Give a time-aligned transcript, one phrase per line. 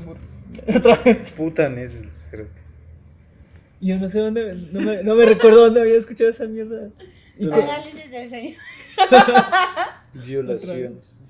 [0.76, 1.30] Otra vez.
[1.32, 2.50] Puta secreto.
[3.80, 6.88] Yo no sé dónde, no me, no me recuerdo dónde había escuchado esa mierda.
[7.36, 8.56] Y Pero- que- Análisis del sueño.
[10.14, 11.20] Violaciones.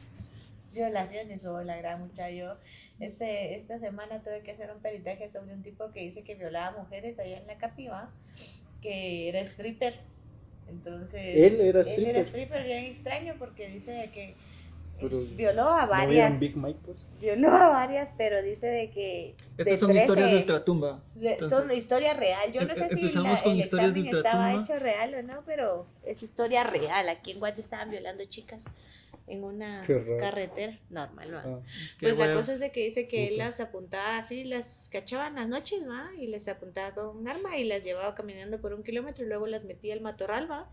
[0.75, 2.30] Violaciones o la gran mucha.
[2.30, 2.56] Yo
[3.01, 6.79] este, esta semana tuve que hacer un peritaje sobre un tipo que dice que violaba
[6.79, 8.10] mujeres allá en la Capiva,
[8.83, 9.94] que era stripper.
[10.71, 12.17] Entonces, Él era Él stripper.
[12.17, 14.35] era stripper bien extraño porque dice que
[15.03, 16.10] Pero violó a ¿No varias.
[16.10, 16.96] vieron Big Mike, pues?
[17.20, 19.34] Violó a varias, pero dice de que.
[19.56, 21.00] de Estas son 13 historias de ultratumba.
[21.20, 22.52] Entonces, son historia real.
[22.52, 25.42] Yo no em- sé si la- con el historias de estaba hecho real o no,
[25.46, 27.08] pero es historia real.
[27.08, 28.62] Aquí en Guate estaban violando chicas
[29.26, 29.84] en una
[30.18, 31.34] carretera normal.
[31.34, 31.42] ¿va?
[31.46, 31.60] Ah,
[32.00, 35.36] Pues la cosa es de que dice que él las apuntaba así, las cachaba en
[35.36, 36.10] las noches, ¿va?
[36.18, 39.46] Y les apuntaba con un arma y las llevaba caminando por un kilómetro y luego
[39.46, 40.68] las metía al matorral, ¿va?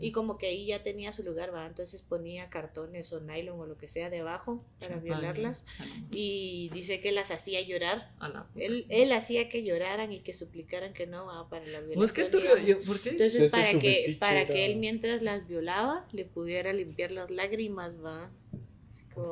[0.00, 1.66] Y como que ahí ya tenía su lugar, ¿va?
[1.66, 5.64] Entonces ponía cartones o nylon o lo que sea debajo para violarlas.
[6.12, 8.10] Y dice que las hacía llorar.
[8.56, 11.48] Él, él hacía que lloraran y que suplicaran que no, ¿va?
[11.48, 12.66] Para la ¿Vos qué violación.
[12.66, 13.10] yo- ¿Por qué?
[13.10, 18.30] Entonces para que, para que él mientras las violaba le pudiera limpiar las lágrimas, ¿va?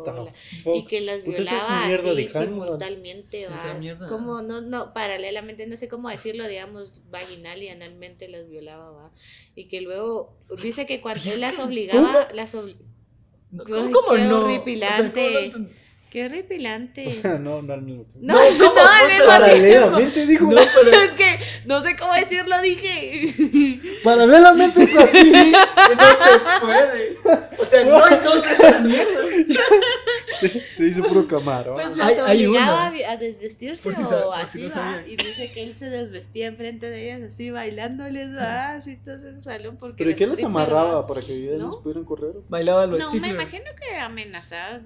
[0.04, 0.32] La-
[0.74, 4.08] y que las Puta, esa es violaba así simultáneamente, va.
[4.08, 9.10] Como no, no, paralelamente, no sé cómo decirlo, digamos, vaginal y analmente las violaba, va.
[9.54, 12.76] Y que luego dice que cuando él las obligaba, las obli-
[13.52, 14.38] No, ¿Cómo, cómo qué no?
[14.40, 15.26] horripilante.
[15.28, 15.70] O sea, ¿cómo no?
[16.10, 17.20] qué horripilante.
[17.41, 18.10] no, no al minuto.
[18.20, 18.41] No, No,
[18.74, 20.46] no, al mismo Paralelamente, dijo.
[20.50, 23.32] No, pero Es que no sé cómo decirlo, dije.
[24.02, 25.30] Paralelamente es así.
[25.32, 27.16] no se puede.
[27.84, 28.20] Mierdas.
[30.72, 31.74] Se hizo puro camarón.
[31.77, 33.10] Pues Hay- las hay obligaba una.
[33.10, 34.74] a desvestirse Por si o así si no va.
[34.74, 35.08] sabía.
[35.08, 39.42] Y dice que él se desvestía enfrente de ellas así bailándoles, va, así en el
[39.44, 41.80] salón porque ¿Pero qué les amarraba para que ellos ¿No?
[41.82, 42.32] pudieran correr?
[42.48, 44.82] Bailaba los No, me imagino que amenazadas.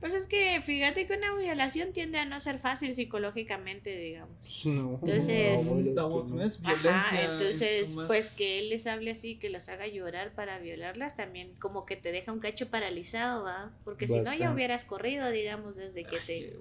[0.00, 4.36] Pues es que fíjate que una violación tiende a no ser fácil psicológicamente, digamos.
[4.64, 5.00] No.
[5.02, 6.58] Entonces- no, es.
[6.62, 11.16] Ajá, entonces, más- pues que él les hable así, que los haga llorar para violarlas,
[11.16, 13.72] también como que te deja un cacho paralizado, ¿va?
[13.84, 16.56] Porque si no ya hubieras corrido, digamos, desde que Ay, te,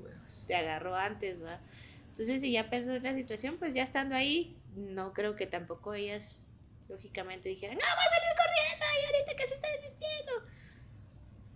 [0.47, 1.61] te agarró antes, ¿va?
[2.09, 5.93] Entonces, si ya pensas en la situación, pues ya estando ahí, no creo que tampoco
[5.93, 6.43] ellas,
[6.89, 8.85] lógicamente, dijeran, ¡No, va a salir corriendo!
[8.99, 10.31] ¡Y ahorita que se está desvistiendo!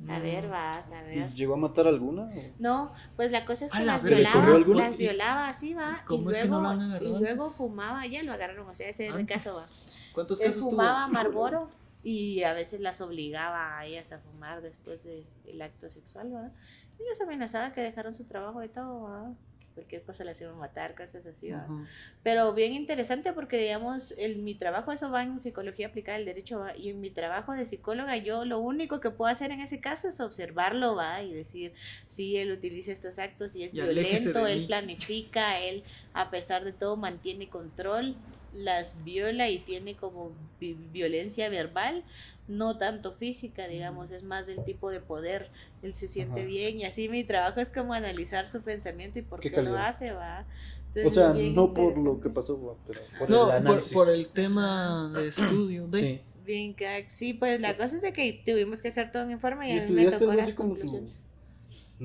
[0.09, 0.49] A ver, No.
[0.51, 1.17] vas, a ver.
[1.31, 2.23] ¿Y ¿Llegó a matar alguna?
[2.23, 2.41] o?
[2.59, 6.31] No, pues la cosa es que la las violaba, las violaba así, va, y ¿Cómo
[6.31, 9.15] es que no luego, agarrado y luego fumaba, ya lo agarraron, o sea, ese es
[9.15, 9.65] el caso, va.
[10.13, 10.71] ¿Cuántos Él casos tuvo?
[10.71, 11.69] fumaba Marlboro
[12.03, 16.51] y a veces las obligaba a ellas a fumar después del acto sexual, ¿verdad?
[16.99, 19.31] Y les amenazaba que dejaron su trabajo y todo, ¿verdad?
[19.87, 21.51] Que cualquier cosa las iban a matar, cosas así.
[21.51, 21.87] Ujú.
[22.23, 26.59] Pero bien interesante porque, digamos, en mi trabajo, eso va en psicología aplicada del derecho,
[26.59, 26.75] ¿va?
[26.77, 30.07] y en mi trabajo de psicóloga, yo lo único que puedo hacer en ese caso
[30.07, 31.73] es observarlo, va, y decir,
[32.09, 36.73] si él utiliza estos actos y es Y violento, él planifica, él, a pesar de
[36.73, 38.17] todo, mantiene control,
[38.51, 42.03] las viola y tiene como vi- violencia verbal,
[42.47, 45.51] no tanto física, digamos, es más del tipo de poder,
[45.81, 46.49] él se siente Ajá.
[46.49, 49.77] bien, y así mi trabajo es como analizar su pensamiento y por Qué qué, lo
[49.77, 50.45] hace, va.
[50.95, 53.55] O Entonces, sea, es bien no por lo que pasó, pero por No, el por,
[53.57, 53.93] análisis.
[53.93, 55.87] por el tema de estudio.
[55.87, 55.99] De...
[55.99, 56.21] Sí.
[56.45, 57.09] Bien, crack.
[57.09, 59.79] Sí, pues la cosa es de que tuvimos que hacer todo un informe y, ¿Y
[59.79, 61.11] a mí me tocó las así como su, conclusiones.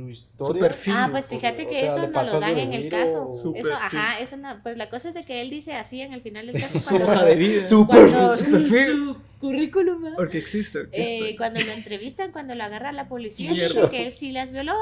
[0.04, 0.60] Su historia?
[0.60, 0.92] perfil.
[0.94, 3.28] Ah, pues O- fíjate o que sea, eso ¿le no lo dan en el caso.
[3.30, 3.98] o- Su Eso, perfil.
[3.98, 6.46] ajá, eso no, pues la cosa es de que él dice así en el final
[6.46, 7.66] del caso Su cuando, hoja de vida.
[7.66, 8.86] Su cuando Su perfil.
[8.86, 10.14] su currículum.
[10.16, 10.88] Porque existe.
[10.92, 13.68] Eh, cuando lo entrevistan, cuando lo agarra la policía, Mierda.
[13.82, 14.74] dice que él sí las violó,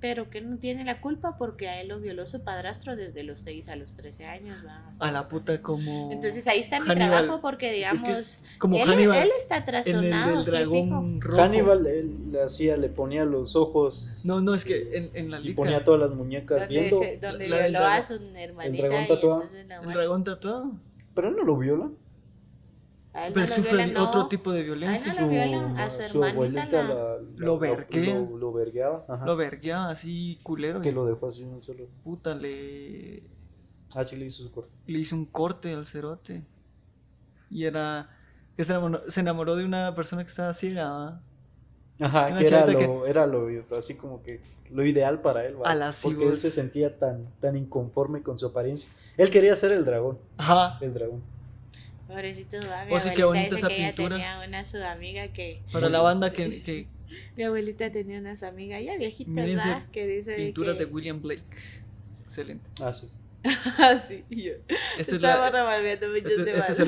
[0.00, 3.40] pero que no tiene la culpa porque a él lo violó su padrastro desde los
[3.42, 4.64] 6 a los 13 años.
[4.66, 4.88] ¿va?
[4.88, 5.26] Así A la es.
[5.26, 6.10] puta como...
[6.10, 7.10] Entonces ahí está mi Hannibal.
[7.24, 11.42] trabajo porque, digamos, como él, Hannibal él está en el trastornado, del sí, dragón rojo.
[11.42, 15.38] Hannibal, él le hacía, le ponía los ojos No, no, es que en, en la
[15.40, 15.56] y liga...
[15.56, 17.00] ponía todas las muñecas donde, viendo.
[17.20, 18.04] donde la violó a dragón.
[18.06, 19.42] su hermanita dragón y tatuado.
[19.42, 20.72] entonces la El muerte- dragón tatuado.
[21.14, 21.88] Pero él no lo viola.
[23.12, 24.04] A él Pero no sufre no.
[24.08, 25.12] otro tipo de violencia.
[25.14, 28.14] no lo a su hermanita abuelita la- la- Lo verguea.
[28.14, 29.04] Lo, lo vergueaba.
[29.08, 29.26] Ajá.
[29.26, 30.80] Lo vergueaba así culero.
[30.80, 31.84] Que y lo dejó así un solo.
[32.04, 33.22] Puta, le...
[33.92, 34.70] Ah, sí le hizo su corte.
[34.86, 36.44] le hizo un corte al cerote.
[37.50, 38.08] Y era...
[38.56, 41.20] Que se enamoró, se enamoró de una persona que estaba ciega, ¿va?
[42.00, 43.46] Ajá, que era lo, era lo
[43.76, 44.40] así como que
[44.70, 45.56] lo ideal para él,
[46.02, 48.88] porque él se sentía tan, tan inconforme con su apariencia.
[49.16, 50.78] Él quería ser el dragón, Ajá.
[50.80, 51.22] el dragón.
[52.10, 54.16] Pobrecito, va, mi Oh, sí, qué bonita esa que ella pintura.
[54.16, 56.62] tenía una su amiga que Para la banda que...
[56.62, 56.86] que
[57.36, 59.86] mi abuelita tenía una su amiga ya viejita, ¿va?
[59.92, 60.84] que dice de pinturas que...
[60.84, 61.42] de William Blake.
[62.26, 62.68] Excelente.
[62.80, 63.08] Ah, sí.
[63.78, 64.52] Ah, sí, yo.
[64.98, 66.70] Esta es Estaba la, revolviendo muchos este- temas.
[66.70, 66.82] este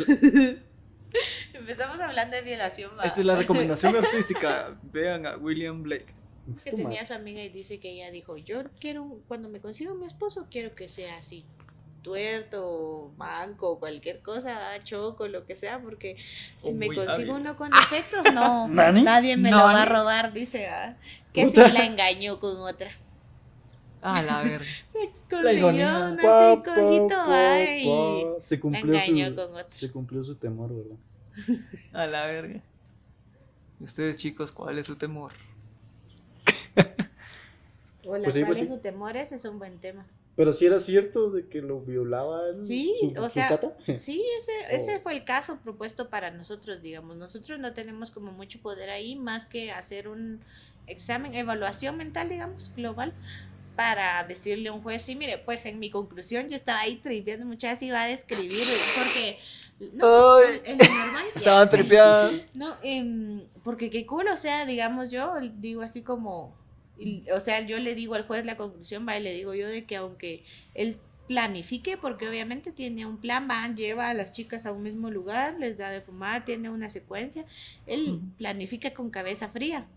[0.51, 0.57] es
[1.55, 3.05] Empezamos hablando de violación, va.
[3.05, 4.77] esta es la recomendación artística.
[4.93, 6.07] Vean a William Blake.
[6.55, 9.61] Es que tenía a su amiga y dice que ella dijo, yo quiero, cuando me
[9.61, 11.45] consiga mi esposo, quiero que sea así,
[12.02, 16.16] tuerto, manco, cualquier cosa, choco, lo que sea, porque
[16.58, 19.02] si O me consigo uno con defectos, no, ¿Nani?
[19.02, 20.96] nadie me lo va a robar, dice, ¿verdad?
[21.32, 21.66] Que Puta.
[21.66, 22.90] si la engañó con otra.
[24.02, 24.66] Ah, la verga.
[24.93, 27.14] Se consiguió un así cojito,
[27.78, 28.34] y.
[28.44, 29.76] Se cumplió engañó su, con otro.
[29.76, 30.99] se cumplió su temor, ¿verdad?
[31.93, 32.60] A la verga.
[33.81, 35.32] ¿Y ustedes, chicos, cuál es su temor?
[38.04, 38.75] Hola, Pues sí, ¿cuál pues es sí.
[38.75, 39.16] su temor?
[39.16, 40.06] Ese es un buen tema.
[40.34, 43.76] Pero si era cierto de que lo violaban Sí, su, o su sea, tata.
[43.96, 45.00] sí, ese, ese Oh.
[45.00, 47.17] fue el caso propuesto para nosotros, digamos.
[47.17, 50.40] Nosotros no tenemos como mucho poder ahí más que hacer un
[50.87, 53.12] examen, evaluación mental, digamos, global,
[53.76, 57.46] para decirle a un juez, sí, mire, pues en mi conclusión yo estaba ahí tripeando
[57.46, 59.38] muchas y iba a describir, porque...
[59.94, 61.25] No, en lo normal.
[61.35, 62.32] Estaban tripeadas.
[62.55, 66.55] No, em, porque qué cool, o sea, digamos yo, digo así como,
[66.97, 69.69] y- o sea, yo le digo al juez la conclusión, va, y le digo yo
[69.69, 70.44] de que aunque
[70.75, 75.11] él planifique, porque obviamente tiene un plan, van, lleva a las chicas a un mismo
[75.11, 77.44] lugar, les da de fumar, tiene una secuencia,
[77.87, 79.89] él planifica con cabeza fría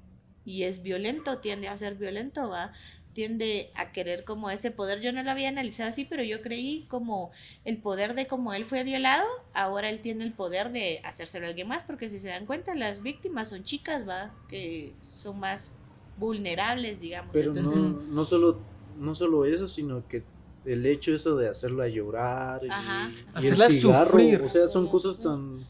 [0.43, 2.71] y es violento, tiende a ser violento, va,
[3.13, 6.85] tiende a querer como ese poder, yo no lo había analizado así, pero yo creí
[6.87, 7.31] como
[7.63, 11.49] el poder de como él fue violado, ahora él tiene el poder de hacérselo a
[11.49, 15.73] alguien más, porque si se dan cuenta, las víctimas son chicas, va, que son más
[16.17, 17.31] vulnerables, digamos.
[17.33, 18.59] Pero no, Entonces, no solo
[18.97, 20.23] no solo eso, sino que
[20.63, 23.11] el hecho eso de hacerla llorar y, Ajá.
[23.11, 23.17] y
[23.47, 24.41] el Hacerla cigarro, sufrir.
[24.41, 25.65] o sea, son cosas tan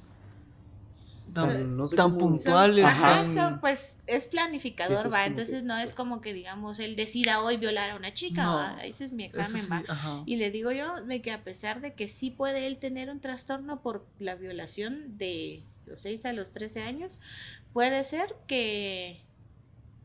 [1.34, 2.86] Tan, tan, no sé tan cómo- son- puntuales.
[2.86, 6.78] ajá, tan- son, pues es planificador, es va, entonces que- no es como que digamos
[6.80, 9.84] él decida hoy violar a una chica, No, va, ese es mi examen, sí, va.
[9.88, 10.22] ajá.
[10.28, 13.20] Y le digo yo de que a pesar de que sí puede él tener un
[13.22, 17.20] trastorno por la violación de los 6 a los 13 años,
[17.74, 19.20] puede ser que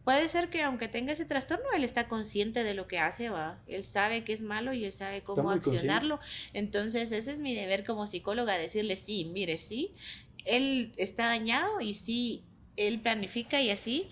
[0.04, 3.58] puede ser que aunque tenga ese trastorno, él está consciente de lo que hace, va.
[3.66, 5.78] Él sabe que es malo y él sabe cómo consciente.
[5.78, 6.20] accionarlo.
[6.52, 9.92] Entonces, ese es mi deber como psicóloga decirle, "Sí, mire, sí,
[10.44, 12.42] él está dañado y sí,
[12.76, 14.08] él planifica y así,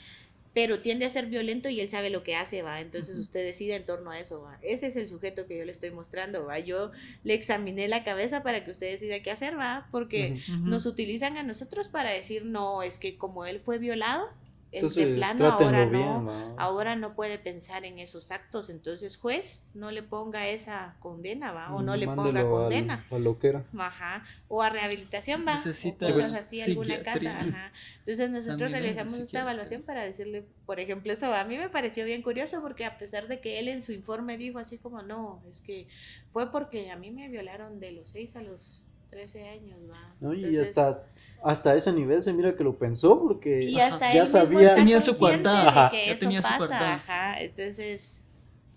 [0.54, 2.80] pero tiende a ser violento y él sabe lo que hace, va.
[2.80, 4.58] Entonces usted decide en torno a eso, va.
[4.62, 6.58] Ese es el sujeto que yo le estoy mostrando, va.
[6.58, 6.90] Yo
[7.22, 11.42] le examiné la cabeza para que usted decida qué hacer, va, porque nos utilizan a
[11.44, 14.28] nosotros para decir, no, es que como él fue violado,
[14.70, 18.70] es de Entonces, plano ahora bien, no, ahora no puede pensar en esos actos.
[18.70, 23.04] Entonces, juez, no le ponga esa condena, va, o no le ponga al- condena.
[23.10, 23.64] a lo que era.
[23.78, 27.72] Ajá, o a rehabilitación va, Necesita o cosas así, alguna casa, ajá.
[28.00, 32.22] Entonces nosotros realizamos esta evaluación para decirle, por ejemplo, eso a mí me pareció bien
[32.22, 35.60] curioso porque a pesar de que él en su informe dijo así como, no, es
[35.60, 35.88] que
[36.32, 40.14] fue porque a mí me violaron de los 6 a los 13 años, va.
[40.20, 40.34] ¿no?
[40.34, 41.06] Y Entonces, hasta,
[41.42, 43.94] hasta ese nivel se mira que lo pensó porque y Ajá.
[43.94, 45.62] hasta ya sabía- está Tenía su consciente coartada.
[45.62, 45.90] de Ajá.
[45.90, 47.40] que Ya eso tenía su pasa, ajá.
[47.40, 48.22] Entonces,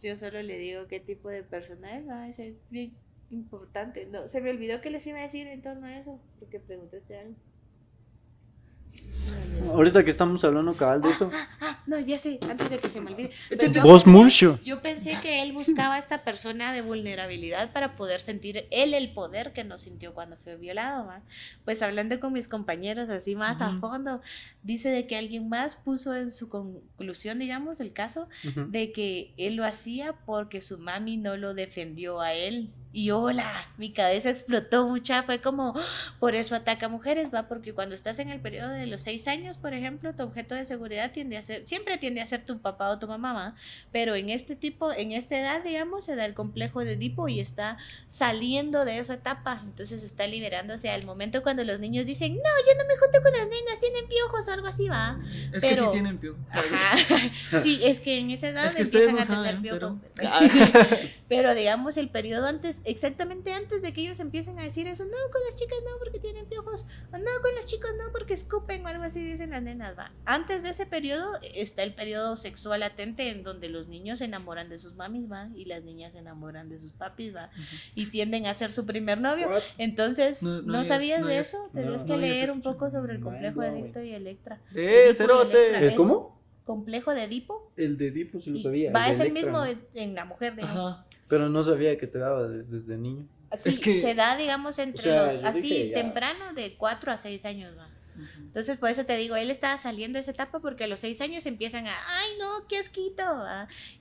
[0.02, 2.94] yo solo le digo qué tipo de persona es, va, eso es bien
[3.30, 4.06] importante.
[4.08, 7.18] No, se me olvidó que les iba a decir en torno a eso, porque preguntaste
[7.20, 7.36] algo.
[9.74, 11.32] Ahorita que estamos hablando cabal de eso.
[11.34, 13.32] Ah, ah, no, ya sé, antes de que se me olvide.
[13.74, 14.60] Yo Vos pensé- Mulcho.
[14.64, 19.14] Yo pensé que él buscaba a esta persona de vulnerabilidad para poder sentir él el
[19.14, 21.22] poder que no sintió cuando fue violado, ¿va?
[21.66, 24.22] Pues hablando con mis compañeros así más a fondo,
[24.64, 28.28] dice de que alguien más puso en su conclusión, digamos, el caso,
[28.68, 32.70] de que él lo hacía porque su mami no lo defendió a él.
[32.94, 35.86] Y hola, mi cabeza explotó mucha, fue como, ¡ah!
[36.20, 39.28] por eso ataca a mujeres, va, porque cuando estás en el periodo de los seis
[39.30, 42.60] años, por ejemplo, tu objeto de seguridad tiende a ser, siempre tiende a ser tu
[42.60, 43.56] papá o tu mamá, ¿va?
[43.94, 47.40] pero en este tipo, en esta edad, digamos, se da el complejo de Edipo y
[47.40, 47.78] está
[48.10, 52.78] saliendo de esa etapa, entonces está liberándose al momento cuando los niños dicen, no, yo
[52.78, 55.18] no me junto con las nenas, tienen piojos o algo así, va.
[55.54, 56.36] Es que sí tienen pio.
[56.50, 56.98] Ajá.
[57.64, 59.98] Sí, es que en esa edad Es que ustedes empiezan no a tener saben, piojos.
[60.14, 60.32] pero...
[61.32, 65.12] Pero digamos el periodo antes, exactamente antes de que ellos empiecen a decir eso, no,
[65.32, 68.84] con las chicas no porque tienen piojos, o no, con los chicos no porque escupen
[68.86, 70.12] o algo así dicen las nenas, va.
[70.26, 74.70] Antes de ese periodo está el periodo sexual latente en donde los niños se enamoran
[74.70, 77.50] de sus mamis, va, y las niñas se enamoran de sus papis, va,
[77.96, 79.50] y tienden a ser su primer novio.
[79.50, 79.62] What?
[79.78, 81.58] Entonces, No- ¿no, no digas- sabías no de eso?
[81.74, 83.68] no, Tenías que leer un poco sobre el complejo de.
[83.70, 84.60] Edicto y Electra.
[84.76, 85.16] ¡Eh, Edipo y Electra.
[85.28, 85.86] cerote!
[85.88, 86.42] ¿El cómo?
[86.66, 87.72] Complejo de Edipo.
[87.76, 88.92] El de Edipo sí lo sabía.
[88.92, 89.66] va, de es el mismo ¿no?
[89.66, 90.94] en- en la mujer, digamos.
[90.94, 91.06] Ajá.
[91.32, 93.26] Pero no sabía que te daba de- desde niño.
[93.50, 97.44] Así Es que- se da, digamos, entre sea, los, así temprano, de 4 a 6
[97.46, 97.88] años, va.
[98.16, 98.42] Ujú.
[98.48, 101.22] Entonces, por eso te digo, él estaba saliendo de esa etapa porque a los 6
[101.22, 103.24] años empiezan a, ay, no, qué asquito.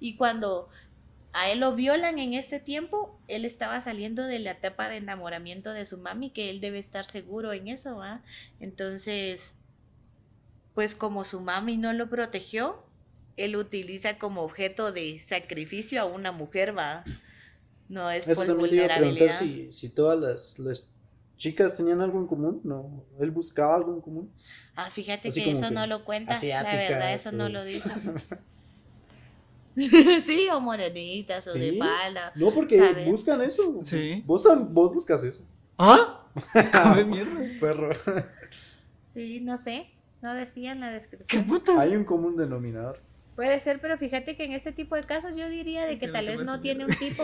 [0.01, 0.69] Y cuando
[1.33, 5.73] a él lo violan en este tiempo, él estaba saliendo de la etapa de enamoramiento
[5.73, 8.23] de su mami, que él debe estar seguro en eso, va.
[8.59, 9.55] Entonces,
[10.75, 12.83] pues como su mami no lo protegió,
[13.45, 17.05] él utiliza como objeto de sacrificio a una mujer, va.
[17.89, 19.39] No es Eso por también le iba a preguntar vulnerabilidad.
[19.71, 20.89] si, si todas las, las
[21.37, 22.61] chicas tenían algo en común.
[22.65, 24.33] No, él buscaba algo en común.
[24.77, 27.49] Ah, fíjate Así que eso que no lo cuenta, la asiáticas verdad, eso no o-
[27.49, 27.91] lo dice.
[30.27, 31.79] sí, o morenitas, o de Sí.
[31.79, 32.33] falda.
[32.35, 33.09] No, porque ¿Sabes?
[33.11, 33.81] buscan eso.
[33.85, 34.23] Sí.
[34.27, 35.45] Vos, vos buscas eso.
[35.79, 36.27] ¿Ah?
[36.73, 37.41] Come mierda.
[37.61, 37.91] Perro.
[39.15, 39.89] Sí, no sé,
[40.23, 41.47] no decía en la ¿Qué descripción.
[41.47, 41.79] putas?
[41.79, 43.01] Hay un común denominador.
[43.41, 46.27] Puede ser, pero fíjate que en este tipo de casos yo diría de que tal
[46.27, 47.23] vez no tiene un tipo.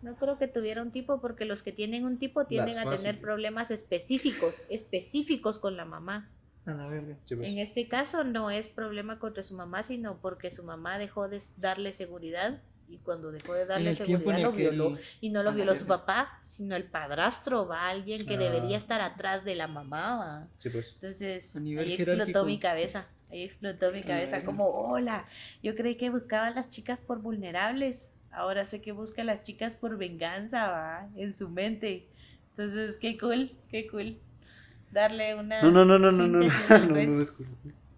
[0.00, 3.20] No creo que tuviera un tipo porque los que tienen un tipo tienden a tener
[3.20, 6.28] problemas específicos, específicos con la mamá.
[6.66, 7.16] A la verga.
[7.24, 7.48] Sí, pues.
[7.48, 11.42] En este caso no es problema contra su mamá, sino porque su mamá dejó de
[11.56, 14.96] darle seguridad y cuando dejó de darle seguridad lo que violó.
[15.20, 18.38] Y no lo violó su papá, sino el padrastro, va alguien que Ah.
[18.38, 20.46] debería estar atrás de la mamá.
[20.62, 20.92] pues.
[20.94, 23.06] Entonces, A nivel ahí explotó mi cabeza.
[23.30, 25.24] Ahí explotó mi cabeza como, hola,
[25.62, 27.98] yo creí que buscaban las chicas por vulnerables.
[28.32, 32.06] Ahora sé que busca a las chicas por venganza, va, en su mente.
[32.50, 34.16] Entonces, qué cool, qué cool.
[34.92, 37.46] Darle una No, no, no, no, no, no, no, no, no, es cool.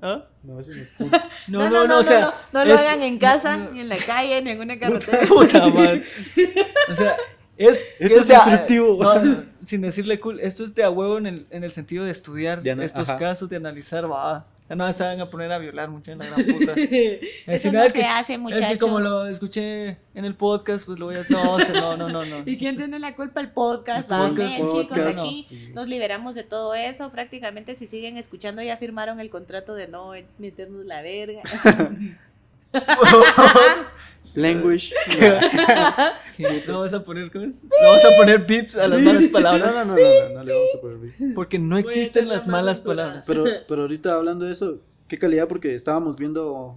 [0.02, 0.24] ¿Ah?
[0.42, 1.10] No, eso no es cool.
[1.48, 2.34] No, no, no, o sea.
[2.52, 3.70] no, lo es- hagan en casa, no, no.
[3.72, 5.26] ni en la calle, ni en una carretera.
[5.26, 6.04] Puta madre.
[6.90, 7.16] O sea,
[7.56, 7.84] es.
[8.00, 11.46] Esto es de no, no, sin decirle cool, esto es de a huevo en el,
[11.50, 13.18] en el sentido de estudiar De estos ajá.
[13.18, 14.46] casos, de analizar, va.
[14.68, 16.72] Sea, no se van a poner a violar mucho en la gran puta.
[17.46, 18.68] Eso no es se que- hace, Es muchachos.
[18.68, 21.24] que como lo escuché en el podcast, pues lo voy a.
[21.28, 22.24] No, no, no, no.
[22.24, 22.42] no.
[22.46, 23.40] ¿Y quién tiene la culpa?
[23.40, 24.28] El podcast, El ¿va?
[24.28, 25.18] podcast, Ven, chicos, podcast.
[25.18, 27.10] aquí nos liberamos de todo eso.
[27.10, 31.42] Prácticamente, si siguen escuchando, ya firmaron el contrato de no meternos la verga.
[34.34, 34.92] Language.
[36.66, 37.62] No vas a poner, ¿cómo es?
[37.62, 39.74] No vas a poner pips a las malas palabras.
[39.74, 41.34] no, no, no, no, no le vamos a poner beat.
[41.34, 43.24] Porque no existen las malas palabras.
[43.26, 46.76] Pero, pero ahorita hablando de eso, qué calidad, porque estábamos viendo,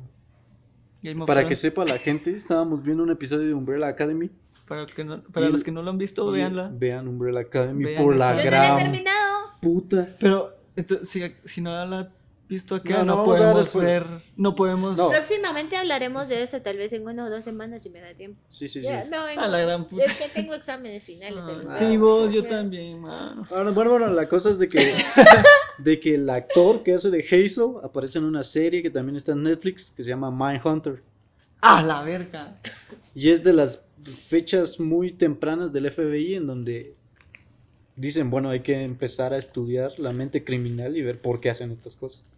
[1.26, 4.30] para que sepa la gente, estábamos viendo un episodio de Umbrella Academy.
[4.68, 6.70] Para, que no- para Y- los que no lo han visto, y véanla.
[6.74, 9.36] Vean Umbrella Academy Vean por la Yo no la he gran terminado.
[9.62, 10.16] puta.
[10.20, 12.10] Pero entonces, si, si no la
[12.48, 14.06] visto acá, No, a podemos ver.
[14.38, 14.98] No podemos.
[14.98, 15.10] No.
[15.10, 18.40] Próximamente hablaremos de esto, tal vez en una o dos semanas, si me da tiempo.
[18.48, 18.88] Sí, sí, sí.
[18.88, 20.04] Ya, no, en- A la gran puta.
[20.06, 21.44] Es que tengo exámenes finales.
[21.68, 23.48] Ah, sí, vos, yo también, mano.
[23.50, 24.78] Bueno, bueno, la cosa es de que,
[25.80, 29.32] de que el actor que hace de Hazel aparece en una serie que también está
[29.34, 31.02] en Netflix que se llama Mindhunter.
[31.62, 32.58] ¡Ah, la verga!
[33.16, 33.82] Y es de las
[34.28, 36.94] fechas muy tempranas del FBI en donde
[37.96, 41.72] dicen, bueno, hay que empezar a estudiar la mente criminal y ver por qué hacen
[41.72, 42.30] estas cosas.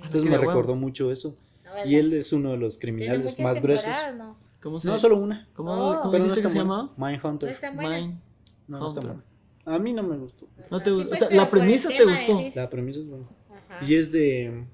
[0.00, 1.36] Mm, Entonces me recordó mucho eso.
[1.64, 1.90] no.
[1.90, 3.88] Y él es uno de los criminales más gruesos.
[4.16, 4.36] ¿no?
[4.62, 5.46] ¿Cómo se No, solo una.
[5.54, 5.98] ¿Cómo, Oh.
[6.00, 6.90] cómo Pero no que se llamaba?
[6.96, 7.48] No Mindhunter.
[7.50, 8.00] está buena.
[8.00, 8.18] Mine.
[8.66, 9.22] No, no está buena.
[9.64, 10.46] A mí no me gustó.
[10.70, 11.08] No te Sí, gustó.
[11.10, 12.36] pues, o sea, pero la premisa te gustó.
[12.38, 12.56] decís.
[12.56, 13.26] La premisa es buena.
[13.68, 13.84] Ajá.
[13.84, 14.64] Y es de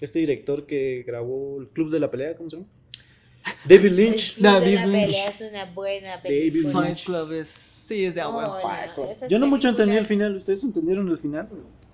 [0.00, 2.68] este director que grabó el Club de la Pelea, ¿cómo se llama?
[3.68, 4.30] David Lynch.
[4.30, 5.04] El Club de David la Lynch.
[5.06, 6.72] pelea es una buena David película.
[6.72, 7.48] Fight Club es.
[7.86, 8.54] Sí, es de a huevo.
[8.64, 10.34] Hola, esas Yo no mucho entendí el final.
[10.36, 11.48] ¿Ustedes entendieron el final?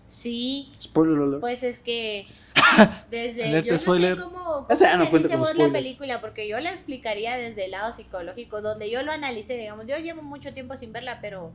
[0.07, 1.41] Sí, Spoiler alert.
[1.41, 2.27] pues es que
[3.11, 4.17] desde Alerta yo no spoiler.
[4.17, 7.71] sé cómo, cómo no cuenta como vos la película porque yo la explicaría desde el
[7.73, 11.53] lado psicológico donde yo lo analicé, digamos, yo llevo mucho tiempo sin verla, pero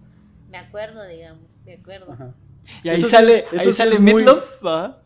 [0.49, 2.11] me acuerdo, digamos, me acuerdo.
[2.13, 2.33] Ajá.
[2.83, 4.97] Y ahí Eso sale, eso ahí sale muy- Midlove, ¿va?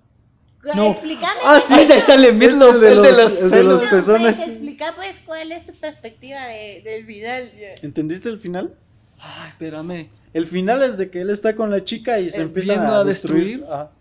[0.76, 0.92] No.
[0.92, 1.40] Explícame.
[1.44, 3.90] Ah, sí, ahí sale Midlove, el de el de los- los el de los no,
[3.90, 4.36] pezones.
[4.36, 7.52] pues, explica pues cuál es tu perspectiva de, del final.
[7.82, 8.74] ¿Entendiste el final?
[9.20, 10.10] Ay, espérame.
[10.34, 13.00] El final es de que él está con la chica y se empieza viendo a,
[13.00, 13.60] a destruir.
[13.60, 13.74] destruir.
[13.74, 13.92] Ajá.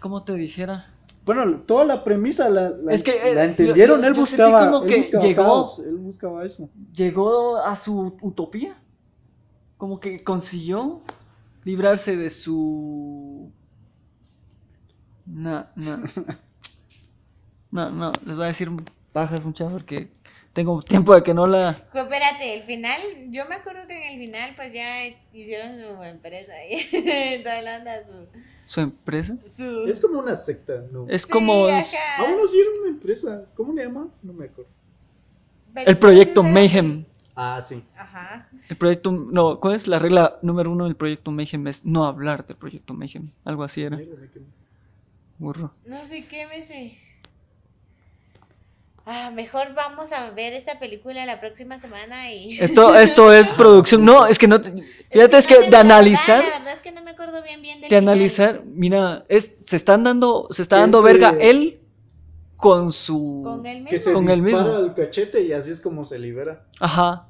[0.00, 0.86] ¿Cómo te dijera?
[1.24, 4.00] Bueno, toda la premisa la, la- Es que, eh, la entendieron.
[4.00, 6.70] yo- él yo buscaba, como él que buscaba llegó- caos, él buscaba eso.
[6.94, 8.76] Llegó a su utopía.
[9.76, 11.02] Como que consiguió
[11.64, 13.52] librarse de su.
[15.26, 16.02] No, no.
[17.70, 18.70] No, no, les voy a decir
[19.12, 20.10] bajas muchas porque
[20.52, 21.78] tengo tiempo de que no la.
[21.92, 23.00] Pues, espérate, el final,
[23.30, 27.76] yo me acuerdo que en el final pues ya hicieron su empresa ahí, toda la
[27.78, 28.26] onda, su...
[28.66, 29.36] su empresa.
[29.56, 31.06] su- Es como una secta, ¿no?
[31.08, 33.44] Es Sí, como bueno, sí era una empresa.
[33.54, 34.08] ¿Cómo le llama?
[34.22, 34.70] No me acuerdo.
[35.76, 37.04] el proyecto Mayhem.
[37.36, 37.84] Ah, sí.
[37.96, 38.48] Ajá.
[38.68, 41.68] El proyecto, no, ¿cuál es la regla número uno del proyecto Mayhem?
[41.68, 43.30] Es no hablar del proyecto Mayhem.
[43.44, 43.98] Algo así era.
[45.38, 45.70] Burro.
[45.86, 46.98] No sé qué me sé.
[49.10, 52.58] Ah, mejor vamos a ver esta película la próxima semana y...
[52.60, 54.04] Esto, esto es producción.
[54.04, 54.60] No, es que no.
[54.60, 54.70] te-
[55.10, 56.42] Fíjate, es no que me- de analizar.
[56.42, 58.12] verdad- La verdad es que no me acuerdo bien bien del De final.
[58.14, 61.80] analizar, mira, es, se están dando, se está Que dando él verga se- él
[62.58, 63.40] con su.
[63.44, 64.12] Con el Que se mismo.
[64.14, 64.78] Con el dispara mismo.
[64.80, 66.64] el cachete y así es como se libera.
[66.78, 67.28] Ajá.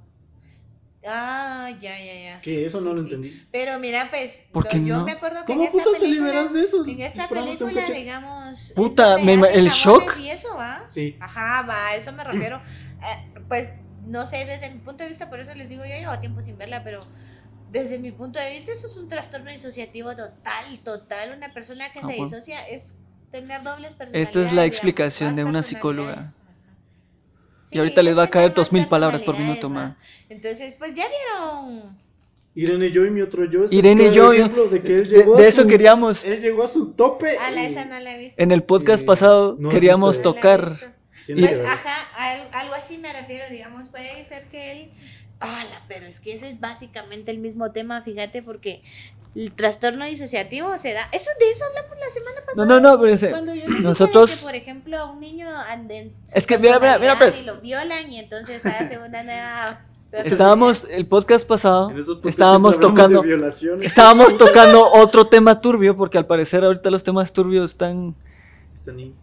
[1.11, 2.41] Ah, ya, ya, ya.
[2.43, 3.09] Que eso no Sí, lo sí.
[3.15, 3.47] entendí.
[3.51, 5.05] Pero mira, pues, ¿Por lo- qué yo no?
[5.05, 6.85] me acuerdo que en ¿Cómo esta putas te película, liberas de eso?
[6.87, 10.17] en esta película, digamos, Puta, me- el shock.
[10.19, 10.83] Y eso, ¿va?
[10.91, 11.17] Sí.
[11.21, 12.57] Ajá, va, a eso me refiero.
[12.59, 13.69] Eh, pues,
[14.05, 16.57] no sé, desde mi punto de vista, por eso les digo, yo llevo tiempo sin
[16.59, 17.01] verla, pero
[17.69, 21.35] desde mi punto de vista, eso es un trastorno disociativo total, total.
[21.37, 22.25] Una persona que Ah, se bueno.
[22.25, 22.95] disocia es
[23.31, 24.29] tener dobles personalidades.
[24.29, 26.33] Esta es la digamos, explicación más de una psicóloga.
[27.69, 27.77] Ajá.
[27.77, 29.71] Y ahorita les va a caer dos más mil palabras por minuto.
[29.73, 29.97] ¿va?
[30.29, 31.97] Entonces, pues ya vieron.
[32.55, 33.65] Irene yo y mi otro yo.
[33.65, 35.69] es Irene y claro yo, ejemplo de que él de, llegó de a eso su-
[35.69, 37.39] queríamos, Él llegó a su tope.
[37.39, 38.43] A la esa no la he visto.
[38.43, 40.95] en el podcast Eh, pasado no queríamos visto No tocar.
[41.27, 44.91] Tiene Pues, ajá, al- algo así me refiero, digamos, puede ser que él...
[45.41, 45.83] ¡Hala!
[45.89, 48.83] Pero es que ese es básicamente el mismo tema, fíjate, porque
[49.37, 51.09] el trastorno disociativo se da...
[51.13, 52.57] Eso de eso hablamos la semana pasada.
[52.57, 54.37] No, no, no, pero ese- Cuando yo les dije de nosotros...
[54.37, 57.41] que, por ejemplo, a un niño anden Es que mira, mira, mira, pues.
[57.41, 59.81] Y lo violan y entonces hace una nueva...
[60.11, 61.93] Estábamos, el podcast pasado,
[62.25, 63.23] estábamos tocando,
[63.83, 68.15] estábamos tocando otro tema turbio, porque al parecer ahorita los temas turbios están,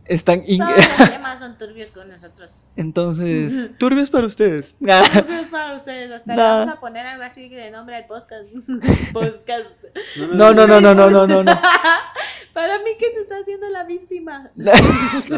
[0.05, 2.63] Están, in- Todos los temas son turbios con nosotros.
[2.75, 4.75] entonces, turbios para ustedes.
[4.79, 6.57] Turbios para ustedes, hasta le Nah.
[6.59, 8.45] vamos a poner algo así de nombre al podcast.
[9.13, 9.69] podcast.
[10.33, 11.51] No, no, no, no, no, no, no, no.
[12.53, 14.49] Para mí que se está haciendo la víctima.
[14.55, 14.71] La,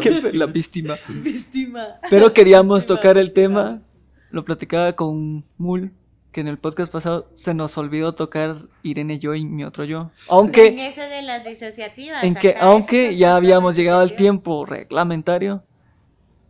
[0.00, 0.30] qué víctima.
[0.34, 0.98] la víctima.
[1.08, 1.86] Víctima.
[2.10, 3.64] Pero queríamos Víctima, tocar el víctima.
[3.64, 3.82] tema,
[4.30, 5.90] lo platicaba con Mul,
[6.32, 10.00] que en el podcast pasado se nos olvidó tocar Irene yo y mi otro yo.
[10.02, 12.22] En Aunque, ese de las disociativas.
[12.22, 15.62] en que, aunque ya habíamos llegado al tiempo reglamentario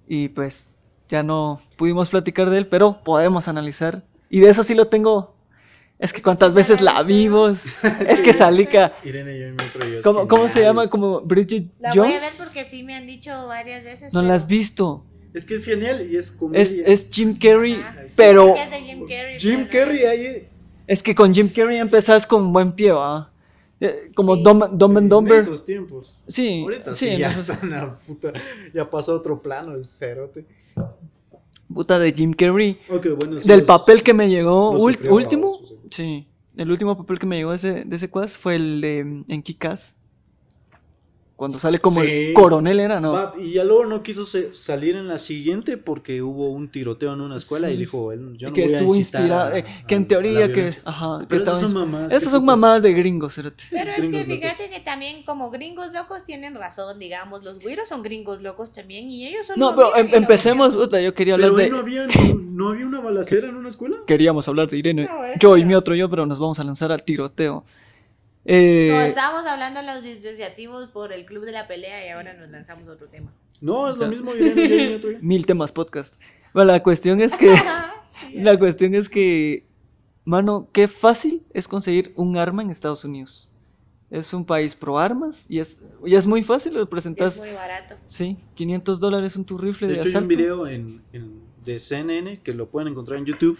[0.08, 0.66] y pues
[1.08, 4.02] ya no pudimos platicar de él, pero podemos analizar.
[4.30, 5.34] Y de eso sí lo tengo.
[5.98, 7.64] Es que Eso cuántas veces la vimos.
[8.06, 8.92] Es que Salica.
[9.04, 10.00] Irene yo y mi otro yo.
[10.02, 10.88] ¿Cómo, cómo se llama?
[10.88, 12.22] Como Bridget La voy a Jones.
[12.22, 14.12] ver porque sí me han dicho varias veces.
[14.12, 15.04] No pero- la has visto.
[15.34, 16.86] Es que es genial y es Es, comedia.
[16.86, 17.96] es Jim Carrey, Ajá.
[18.16, 19.38] pero es de Jim Carrey.
[19.38, 20.48] Jim pero Carrey ahí.
[20.86, 23.30] es que con Jim Carrey empezás con buen pie, ¿va?
[23.80, 24.42] Eh, Como Sí.
[24.42, 25.38] Dumb, Dumb and En Dumber.
[25.38, 26.20] esos tiempos.
[26.26, 28.32] Sí, Ahorita sí, sí, en ya esos- está en la puta.
[28.74, 30.44] Ya pasó a otro plano el cerote.
[31.72, 32.78] Puta de Jim Carrey.
[32.90, 33.40] Ok, bueno.
[33.40, 37.50] sí, Del los- papel que me llegó, último, sí, el último papel que me llegó
[37.50, 39.94] de ese, de ese quas fue el de mm, en Kikas.
[41.38, 42.08] Cuando sale como Sí.
[42.10, 43.32] el coronel era, ¿no?
[43.40, 47.20] Y ya luego no quiso se- salir en la siguiente porque hubo un tiroteo en
[47.20, 49.94] una escuela y dijo, él, yo no que voy a estuvo inspirado, a- eh, que
[49.94, 52.02] en teoría que, ajá, que Pero estaba esas son mamás.
[52.12, 53.36] Estas qué son mamadas de gringos.
[53.36, 53.50] Pero
[53.92, 54.26] es que locos.
[54.26, 59.08] fíjate que también como gringos locos tienen razón, digamos, los güiros son gringos locos también
[59.08, 61.70] y ellos son No, pero em- empecemos, puta, yo quería hablar Pero ahí de...
[61.70, 63.98] no había, no, no había una balacera en una escuela.
[64.08, 66.90] Queríamos hablar de Irene, No, yo y mi otro yo, pero nos vamos a lanzar
[66.90, 67.62] al tiroteo.
[68.50, 72.32] Eh, No, estábamos hablando de los disociativos por el club de la pelea y ahora
[72.32, 73.30] nos lanzamos a otro tema.
[73.60, 75.08] No, es lo mismo Irene yo.
[75.20, 76.14] mil temas podcast.
[76.54, 77.54] Bueno, la cuestión es que...
[78.34, 79.64] La cuestión es que,
[80.24, 83.48] mano, qué fácil es conseguir un arma en Estados Unidos.
[84.10, 87.52] Es un país pro armas y es, y es muy fácil, lo es presentas, muy
[87.52, 87.94] barato.
[88.08, 90.28] sí, 500 dólares en tu rifle De de, hecho, hay un asalto.
[90.36, 93.58] video en, en- de CNN que lo pueden encontrar en YouTube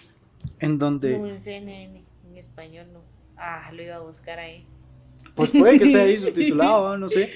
[0.59, 3.01] en donde No, en CNN, en español no.
[3.37, 4.65] Ah, lo iba a buscar ahí.
[5.39, 7.09] Pues puede que esté ahí subtitulado, ¿no?
[7.09, 7.31] sé.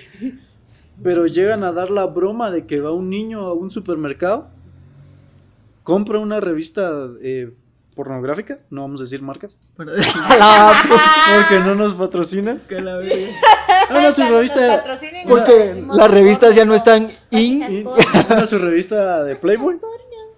[1.03, 4.49] Pero llegan a dar la broma de que va un niño a un supermercado,
[5.83, 6.91] compra una revista
[7.23, 7.51] eh,
[7.97, 11.03] pornográfica, no vamos a decir marcas, Pero- La puta,
[11.37, 12.61] porque no nos patrocinan.
[12.69, 13.01] que la.
[13.91, 14.85] No, no, su revista,
[15.29, 17.85] Porque las revistas ya no están in.
[17.85, 18.03] porno.
[18.31, 19.79] una su revista de Playboy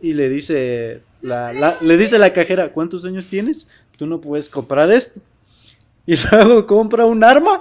[0.01, 3.69] y le dice la, la- le dice la cajera, ¿cuántos años tienes?
[3.97, 5.21] Tú no puedes comprar esto.
[6.07, 7.61] Y luego compra un arma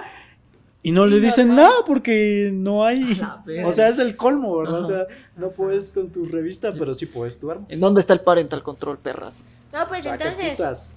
[0.82, 1.64] y no Y le dicen normal.
[1.64, 3.18] nada porque no hay.
[3.64, 4.82] O sea, es el colmo, ¿verdad?
[4.82, 7.64] O sea, no puedes con tu revista, pero sí puedes tu arma.
[7.70, 9.34] ¿En dónde está el parental control, perras?
[9.72, 10.92] No, pues O sea, ¿qué entonces?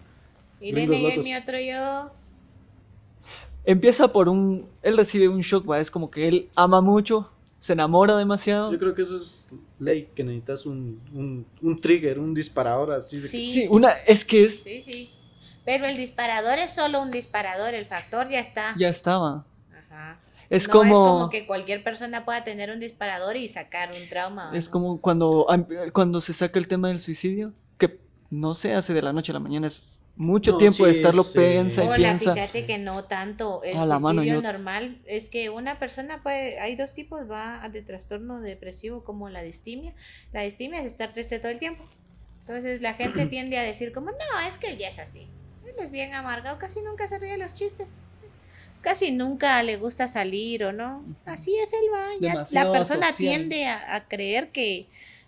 [0.60, 2.12] Irene y mi otro yo.
[3.66, 4.66] Empieza por un...
[4.82, 5.80] Él recibe un shock, ¿va?
[5.80, 7.30] Es como que él ama mucho,
[7.60, 8.72] se enamora demasiado.
[8.72, 13.20] Yo creo que eso es ley, que necesitas un, un, un trigger, un disparador así.
[13.20, 13.28] De...
[13.28, 13.92] Sí, Sí, una...
[13.92, 14.60] Es que es...
[14.62, 15.10] sí, sí.
[15.68, 18.74] Pero el disparador es solo un disparador, el factor ya está.
[18.78, 19.46] Ya estaba.
[19.78, 20.18] Ajá.
[20.50, 24.08] Es no como- es como que cualquier persona pueda tener un disparador y sacar un
[24.08, 24.50] trauma.
[24.54, 24.72] Es ¿no?
[24.72, 25.46] como cuando,
[25.92, 28.00] cuando se saca el tema del suicidio, que
[28.32, 31.24] no se hace de la noche a la mañana, es mucho No, tiempo de estarlo
[31.24, 31.38] sí.
[31.38, 32.34] piensa y Hola, piensa.
[32.34, 33.62] fíjate que no tanto.
[33.64, 37.30] El A la mano, suicidio yo- normal es que una persona puede, hay dos tipos,
[37.30, 39.94] va de trastorno depresivo como la distimia.
[40.32, 41.84] La distimia es estar triste todo el tiempo.
[42.48, 45.28] Entonces la gente tiende a decir como, no, es que él ya es así.
[45.82, 47.88] Es bien amargado, casi nunca se ríe de los chistes.
[48.82, 51.04] Casi nunca le gusta salir o no.
[51.26, 52.08] Así es él, va.
[52.22, 53.18] ya la persona social.
[53.18, 54.88] tiende a, a creer que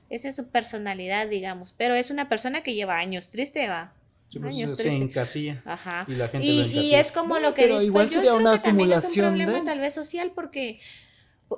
[0.09, 1.73] esa es su personalidad, digamos.
[1.77, 3.91] Pero es una persona que lleva años triste, va.
[4.29, 5.03] Sí, pues, años se triste.
[5.03, 5.61] encasilla.
[5.65, 6.05] Ajá.
[6.07, 8.31] Y la gente Y, y es como No, lo que pero igual pues yo sería
[8.31, 10.85] creo una que también es un problema de- tal vez social porque pues,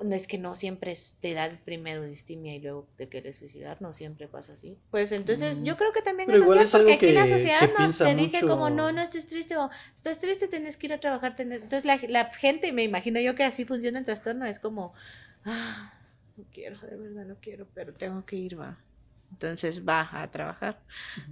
[0.03, 3.93] no es que no siempre te da primero distimia y luego te quieres suicidar, no
[3.93, 4.77] siempre pasa así.
[4.91, 5.63] Pues entonces Mm.
[5.63, 8.91] yo creo que también es algo porque aquí la sociedad no te dice como no,
[8.91, 11.35] no estés triste o estás triste tienes que ir a trabajar.
[11.35, 11.61] tenés-".
[11.63, 14.93] Entonces la, la gente, me imagino yo que así funciona el trastorno, es como,
[15.45, 15.93] ah,
[16.35, 18.77] no quiero, de verdad no quiero, pero tengo que ir, va.
[19.31, 20.81] Entonces va a trabajar.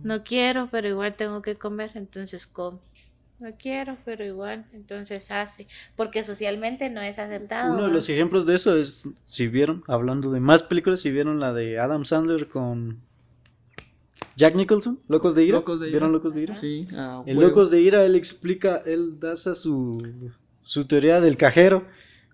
[0.04, 2.80] No quiero, pero igual tengo que comer, entonces come.
[3.40, 5.68] No quiero, pero igual, entonces hace.
[5.96, 7.74] Porque socialmente no es aceptado.
[7.74, 11.40] Uno de los ejemplos de eso es, si vieron, hablando de más películas, si vieron
[11.40, 13.00] la de Adam Sandler con
[14.36, 15.58] Jack Nicholson, Locos de Ira.
[15.60, 15.94] Locos de Ira.
[15.94, 16.56] ¿Vieron Locos de Ira?
[16.56, 17.40] Sí, ah, En.
[17.40, 20.06] Locos de Ira él explica, él da esa su,
[20.62, 21.86] su teoría del cajero.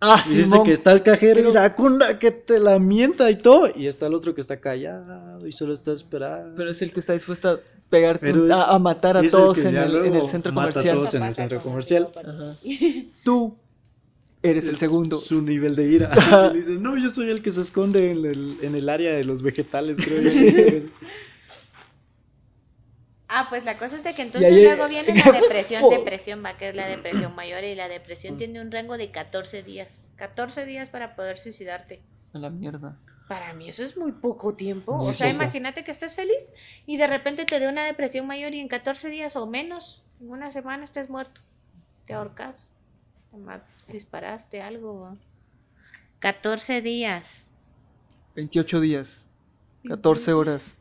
[0.08, 3.70] Ah, Y dice que está el cajero Pero- iracunda que te la mienta y todo.
[3.76, 6.54] Y está el otro que está callado y solo está esperando.
[6.56, 9.58] Pero es el que está dispuesto a pegarte, es- a, a matar a el todos
[9.58, 10.96] que en el, en el centro mata a comercial.
[10.98, 12.08] todos en el centro comercial.
[12.16, 12.56] Ajá.
[13.24, 13.56] Tú
[14.44, 15.18] eres el segundo.
[15.18, 16.12] Su nivel de ira.
[16.54, 19.24] Y dice, no, yo soy el que se esconde en el, en el área de
[19.24, 20.22] los vegetales, creo.
[20.22, 20.30] yo".
[23.38, 26.56] Ah, pues la cosa es de que entonces ahí- luego viene la depresión, depresión, va,
[26.56, 29.90] que es la depresión mayor y la depresión tiene un rango de 14 días.
[30.16, 32.02] 14 días para poder suicidarte.
[32.34, 32.98] A la mierda.
[33.28, 34.96] Para mí eso es muy poco tiempo.
[34.96, 35.44] Muy o sea, poco.
[35.44, 36.50] imagínate que estés feliz
[36.86, 40.30] y de repente te dé una depresión mayor y en 14 días o menos, en
[40.30, 41.42] una semana estés muerto.
[42.06, 42.56] Te ahorcas,
[43.88, 45.02] te disparaste algo.
[45.02, 45.16] ¿va?
[46.20, 47.46] 14 días.
[48.36, 49.26] 28 días.
[49.90, 50.78] 14 horas.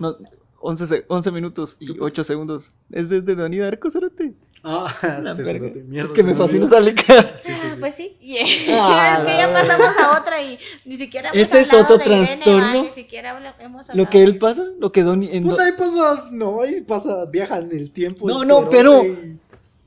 [0.00, 0.16] No,
[0.60, 2.72] 11, se- 11 minutos y 8 segundos.
[2.92, 4.32] Es desde Donnie Darko, Cerote.
[4.62, 4.94] Ah,
[5.38, 7.02] este mierda, es que me fascina esa lica.
[7.42, 7.80] Sí, sí, Ah, sí.
[7.80, 8.16] Pues sí.
[8.70, 12.04] Ah, es que ya pasamos a otra y ni siquiera hemos Este es otro de
[12.04, 12.26] Irene, ¿va?
[12.44, 12.82] trastorno.
[12.82, 15.34] Ni siquiera hemos Lo hablado que de- él pasa, lo que Donnie.
[15.34, 18.28] En Puta, ahí pasa, no, ahí pasa, viaja en el tiempo.
[18.28, 19.38] No, el no, pero- y-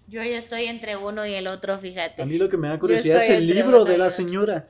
[0.08, 2.24] Yo ya estoy entre uno y el otro, fíjate.
[2.24, 4.68] A mí lo que me da curiosidad es el libro de la señora.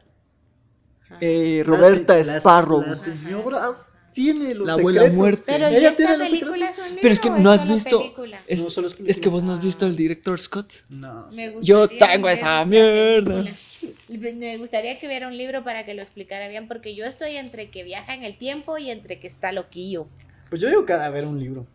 [1.21, 2.81] Eh, Roberta La se- la- Sparrow.
[2.81, 3.71] La, señora
[4.13, 5.17] tiene los La abuela secretos.
[5.17, 5.43] muerta.
[5.45, 6.71] Pero ¿y Ella esta tiene los película secretos.
[6.71, 8.13] es un libro Pero es que no has visto.
[8.47, 10.71] Es, No, solo es es que vos no has visto el director Scott.
[10.89, 13.43] No, Me Yo tengo esa mierda.
[13.43, 14.37] película.
[14.39, 17.69] Me gustaría que hubiera un libro para que lo explicara bien, porque yo estoy entre
[17.69, 20.07] que viaja en el tiempo y entre que está loquillo.
[20.49, 21.65] Pues yo digo que ha de haber un libro.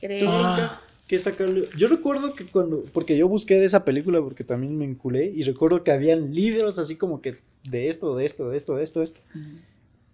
[0.00, 0.24] ¿Crees?
[0.28, 0.80] Ah.
[1.08, 4.84] Que sacarle- Yo recuerdo que cuando, porque yo busqué de esa película porque también me
[4.84, 8.76] enculé y recuerdo que habían libros así como que de esto, de esto, de esto,
[8.76, 9.20] de esto, de esto.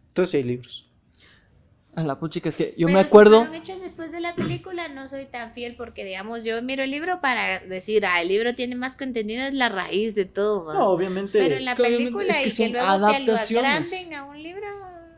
[0.08, 0.87] Entonces sí hay libros.
[1.98, 3.38] A la puchica, es que yo Pero me si acuerdo.
[3.38, 6.90] fueron hechos después de la película, no soy tan fiel porque, digamos, yo miro el
[6.92, 10.72] libro para decir, ah, el libro tiene más contenido, es la raíz de todo.
[10.72, 11.38] No, obviamente.
[11.40, 13.72] Pero en la que película es que y que son luego te lo adaptaciones.
[13.92, 14.66] agranden a un libro.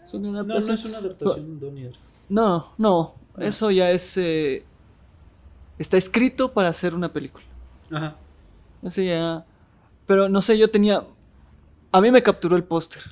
[0.07, 0.81] Son No, no adaptaciones.
[0.81, 1.90] es una adaptación, Donnie.
[2.31, 3.45] No, no, No.
[3.45, 4.16] eso ya es.
[4.16, 4.64] eh,
[5.79, 7.45] está escrito para hacer una película.
[7.90, 8.16] Ajá.
[8.83, 9.45] Eso ya.
[10.07, 11.05] Pero no sé, yo tenía.
[11.93, 13.03] A mí me capturó el póster.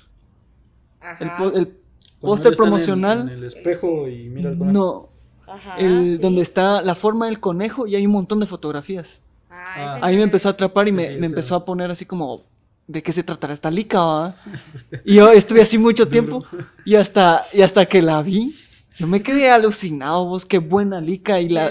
[1.21, 1.78] El, el
[2.21, 3.21] póster en promocional.
[3.23, 4.77] En el, espejo y mira el conejo.
[4.79, 5.09] no,
[5.53, 6.23] Ajá, el sí.
[6.23, 9.23] donde está la forma del conejo y hay un montón de fotografías.
[9.51, 9.99] Ah, Ah.
[10.03, 12.05] Ahí me empezó a atrapar y Sí, me, sí, me ese empezó a poner así
[12.07, 12.43] como.
[12.87, 14.01] ¿De qué se tratará esta lica?
[14.03, 14.37] va?".
[15.05, 16.43] Y yo estuve así mucho tiempo
[16.87, 18.55] y hasta, y hasta que la vi,
[18.97, 21.71] yo me quedé alucinado, vos, qué buena lica y la,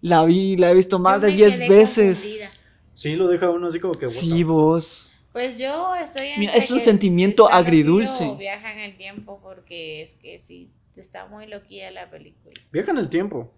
[0.00, 2.18] la vi, la he visto más Yo de me 10 quedé veces.
[2.18, 2.50] confundida.
[2.94, 4.08] Sí, lo deja uno así como que.
[4.08, 5.12] Sí, vos.
[5.38, 8.24] Pues yo estoy Mira, entre es un sentimiento agridulce.
[8.24, 12.60] o viaja en el tiempo porque es que sí, está muy loquilla la película.
[12.72, 13.48] Viaja en el tiempo.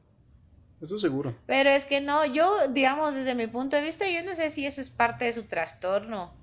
[0.82, 1.34] Eso seguro.
[1.46, 4.66] Pero es que no, yo, digamos, desde mi punto de vista, yo no sé si
[4.66, 6.34] eso es parte de su trastorno.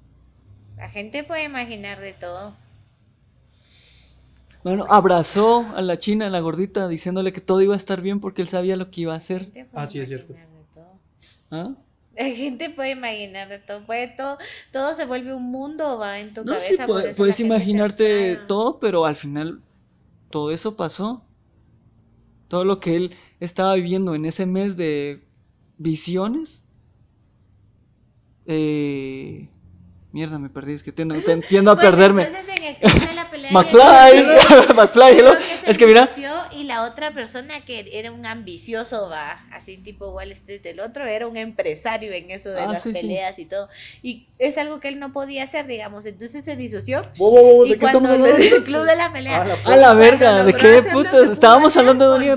[0.76, 2.56] La gente puede imaginar de todo.
[4.63, 8.21] Bueno, abrazó a la china, a la gordita, diciéndole que todo iba a estar bien
[8.21, 9.50] porque él sabía lo que iba a hacer.
[9.76, 10.34] Ah, sí, es cierto.
[10.34, 11.00] imaginar de todo.
[11.52, 11.76] ¿Ah?
[12.30, 14.38] La gente puede imaginar de todo, puede todo,
[14.71, 16.67] todo se vuelve un mundo, va en tu No, cabeza.
[16.67, 19.62] sí, puede- puedes se imaginarte todo, pero al final
[20.32, 21.23] todo eso pasó.
[22.47, 25.23] Todo lo que él estaba viviendo en ese mes de
[25.77, 26.63] visiones.
[28.45, 29.49] Eh...
[30.13, 31.15] Mierda, me perdí, es que tiendo,
[31.71, 32.23] a perderme.
[32.23, 35.32] entonces, en el club de la pelea McFly, McFly, hello.
[35.71, 40.10] Es que mira, disoció y la otra persona que era un ambicioso, va, así tipo
[40.12, 42.93] Wall Street, el otro era un empresario en eso de Ah, las sí, sí.
[42.93, 43.69] peleas y todo.
[44.01, 46.06] Y es algo que él no podía hacer, digamos.
[46.06, 47.12] Entonces se disoció.
[47.17, 48.38] Wow, wow, wow, ¿De Y qué estamos cuando hablando?
[48.38, 49.41] el club de la pelea.
[49.41, 51.30] Ah, la a la cuando verga, ¿de qué putas?
[51.30, 52.36] Estábamos hablando de volvió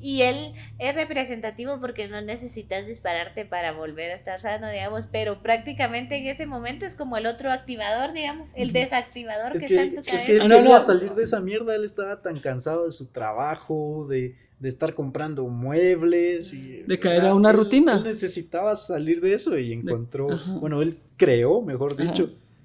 [0.00, 5.42] Y él es representativo porque no necesitas dispararte para volver a estar sano, digamos, pero
[5.42, 9.74] prácticamente en ese momento es como el otro activador, digamos, el desactivador Es que, que,
[9.76, 10.24] está en tu es cabeza.
[10.26, 10.80] que él Ah, no, quería no.
[10.80, 15.46] salir de esa mierda, él estaba tan cansado de su trabajo, de, de estar comprando
[15.48, 16.82] muebles y...
[16.82, 17.96] De caer a una él- rutina.
[17.98, 20.28] Él necesitaba salir de eso y encontró,
[20.60, 22.12] bueno, él creó, mejor Ajá.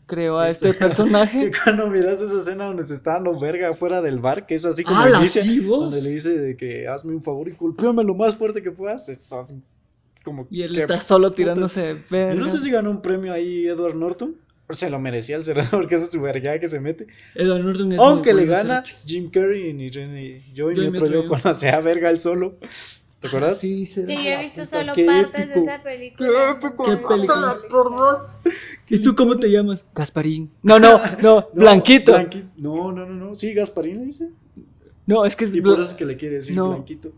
[0.08, 1.50] Creo a Este- este personaje.
[1.52, 4.66] que cuando miras esa escena donde se está dando verga afuera del bar, que es
[4.66, 5.92] así como ¡Hala, inicia, sí, vos!
[5.92, 9.10] donde le dice de que hazme un favor y golpéame lo más fuerte que puedas,
[9.10, 9.62] es así
[10.24, 12.36] como Y él que está solo tirándose de Yo verga.
[12.36, 14.36] no sé si ganó un premio ahí Edward Norton,
[14.72, 17.08] se lo merecía el cerrado porque esa es su verga que se mete.
[17.36, 19.08] Edward Norton es Aunque muy le bueno, gana cerote.
[19.08, 22.20] Jim Carrey en Irene, yo y Yo mi y otro yo cuando hacía verga él
[22.20, 22.56] solo.
[23.22, 23.58] ¿Te acuerdas?
[23.60, 24.14] Sí, Que cerote.
[24.24, 25.60] yo he visto puta, solo qué partes épico.
[25.60, 26.30] de esa película.
[26.30, 27.36] Qué épico, visto película.
[27.42, 28.28] la por dos.
[28.88, 29.86] ¿Y tú cómo te llamas?
[29.96, 30.52] Gasparín.
[30.62, 32.14] No, no, no, Blanquito.
[32.14, 33.36] Blanqui- No, no, no, no.
[33.36, 34.30] Sí, Gasparín le dice.
[35.08, 36.70] No, es que es Y por eso es que le quiere decir No.
[36.70, 37.12] Blanquito.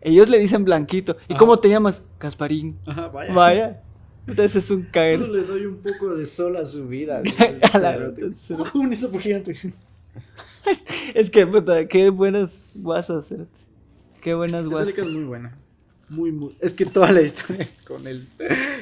[0.00, 1.16] ellos le dicen Blanquito.
[1.28, 1.38] ¿Y Ajá.
[1.38, 2.02] cómo te llamas?
[2.18, 2.76] Gasparín.
[2.86, 3.32] Ajá, vaya.
[3.34, 3.80] Vaya.
[4.26, 5.18] Entonces es un caer.
[5.20, 7.22] Solo le doy un poco de sol a su vida.
[8.74, 9.56] un hisopo gigante.
[11.14, 13.50] Es que, puta, qué buenas guasas, cerote.
[14.22, 14.86] Qué buenas Esa guasas.
[14.88, 15.58] película es muy buena.
[16.10, 16.56] Muy, muy.
[16.60, 18.28] Es que toda la historia con él.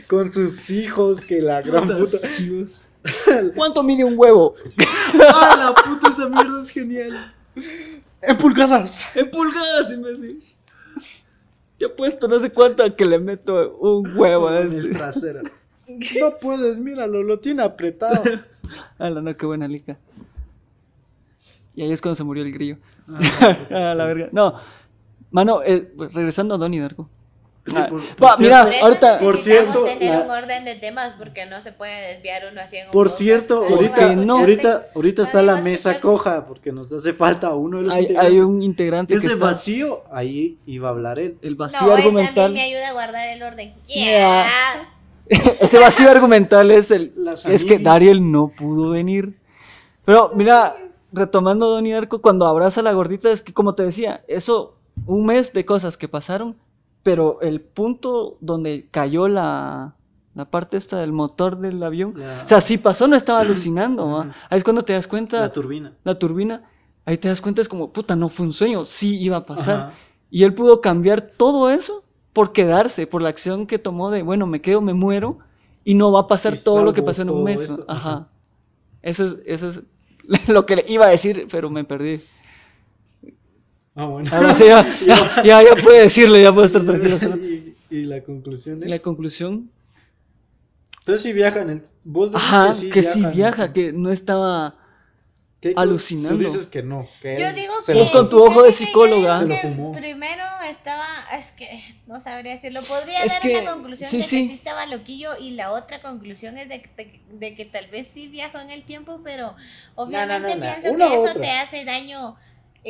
[0.08, 2.28] Con sus hijos, que la gran Putas, puta.
[2.38, 2.84] Dios.
[3.54, 4.54] ¿Cuánto mide un huevo?
[5.34, 6.08] ¡Ah, la puta!
[6.08, 7.34] Esa mierda es genial.
[8.22, 9.04] En pulgadas.
[9.14, 10.42] En pulgadas, imbécil.
[11.78, 14.94] Ya he puesto no sé cuánto que le meto un huevo a En el este.
[14.94, 15.42] trasero.
[16.20, 18.22] No puedes, míralo, lo tiene apretado.
[18.98, 19.96] Ala, no, qué buena lica.
[21.74, 22.76] Y ahí es cuando se murió el grillo.
[23.08, 24.28] Ah, a la verga.
[24.32, 24.60] No,
[25.30, 27.08] mano, eh, regresando a Donnie Darko.
[27.68, 29.18] Sí, Ah, por- por mira, eso ahorita.
[29.20, 32.76] Por cierto, tener la- un orden de temas porque no se puede desviar uno así
[32.76, 34.38] en un Por cierto, ahorita, no.
[34.38, 36.00] ahorita, ahorita está la mesa escucharte.
[36.00, 38.32] coja porque nos hace falta uno de los Hay, integrantes.
[38.32, 39.44] hay un integrante que Ese está.
[39.44, 41.36] vacío, ahí iba a hablar él.
[41.42, 42.52] El vacío No, él también argumental.
[42.52, 43.74] me ayuda a guardar el orden.
[43.86, 44.06] Yeah.
[44.06, 44.88] Yeah.
[45.60, 47.12] Ese vacío argumental es el.
[47.16, 47.78] Las es que.
[47.78, 49.34] Dariel no pudo venir.
[50.06, 50.74] Pero mira,
[51.12, 54.74] retomando Donnie Darko, cuando abraza a la gordita, es que como te decía, eso,
[55.06, 56.56] un mes de cosas que pasaron,
[57.02, 59.94] pero el punto donde cayó la,
[60.34, 64.20] la parte esta del motor del avión, La- o sea, si pasó, no estaba alucinando.
[64.50, 65.92] Ahí es cuando te das cuenta, La turbina.
[66.04, 66.62] la turbina,
[67.04, 69.76] ahí te das cuenta, es como, puta, no fue un sueño, sí iba a pasar.
[69.78, 69.92] Ajá.
[70.30, 74.46] Y él pudo cambiar todo eso por quedarse, por la acción que tomó de, bueno,
[74.46, 75.38] me quedo, me muero,
[75.84, 77.72] y no va a pasar Y todo lo que pasó en un mes.
[77.88, 78.28] ajá.
[79.00, 79.82] Eso es, eso es
[80.48, 82.20] lo que le iba a decir, pero me perdí.
[83.98, 84.30] Ah, bueno.
[84.32, 87.16] Ahora sí, ya, ya, ya, ya puede decirle, ya puede estar tranquilo.
[87.42, 88.90] y, y la conclusión Y es.
[88.90, 89.70] la conclusión,
[91.00, 91.70] Entonces sí viajan.
[91.70, 91.82] El...
[92.04, 93.36] Vos decís ajá, que sí que sí viajan.
[93.36, 94.74] viaja, que no estaba...
[95.60, 95.72] ¿Qué?
[95.74, 96.38] alucinando.
[96.38, 97.08] Tú dices que no.
[97.20, 97.98] Que Yo digo se que.
[97.98, 99.40] Pues con tu ojo de yo psicóloga.
[99.40, 99.92] digo Se que lo fumó.
[99.92, 101.04] Primero estaba.
[101.36, 101.82] Es que.
[102.06, 102.80] No sabría decirlo.
[102.84, 104.42] Podría Es dar que- una conclusión sí, de sí.
[104.42, 105.36] que sí estaba loquillo.
[105.36, 108.84] Y la otra conclusión es de que, de que tal vez sí viajó en el
[108.84, 109.20] tiempo.
[109.24, 109.56] Pero
[109.96, 110.70] obviamente no, no.
[110.72, 111.40] pienso Una que eso otra.
[111.40, 112.36] te hace daño.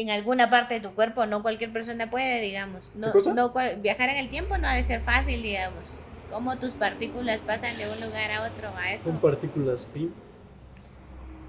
[0.01, 2.95] En alguna parte de tu cuerpo, no cualquier persona puede, digamos.
[2.95, 3.35] No, ¿Qué cosa?
[3.35, 6.01] no cual- viajar en el tiempo no ha de ser fácil, digamos.
[6.31, 9.11] Cómo tus partículas pasan de un lugar a otro, a eso.
[9.11, 10.15] Son partículas PIM.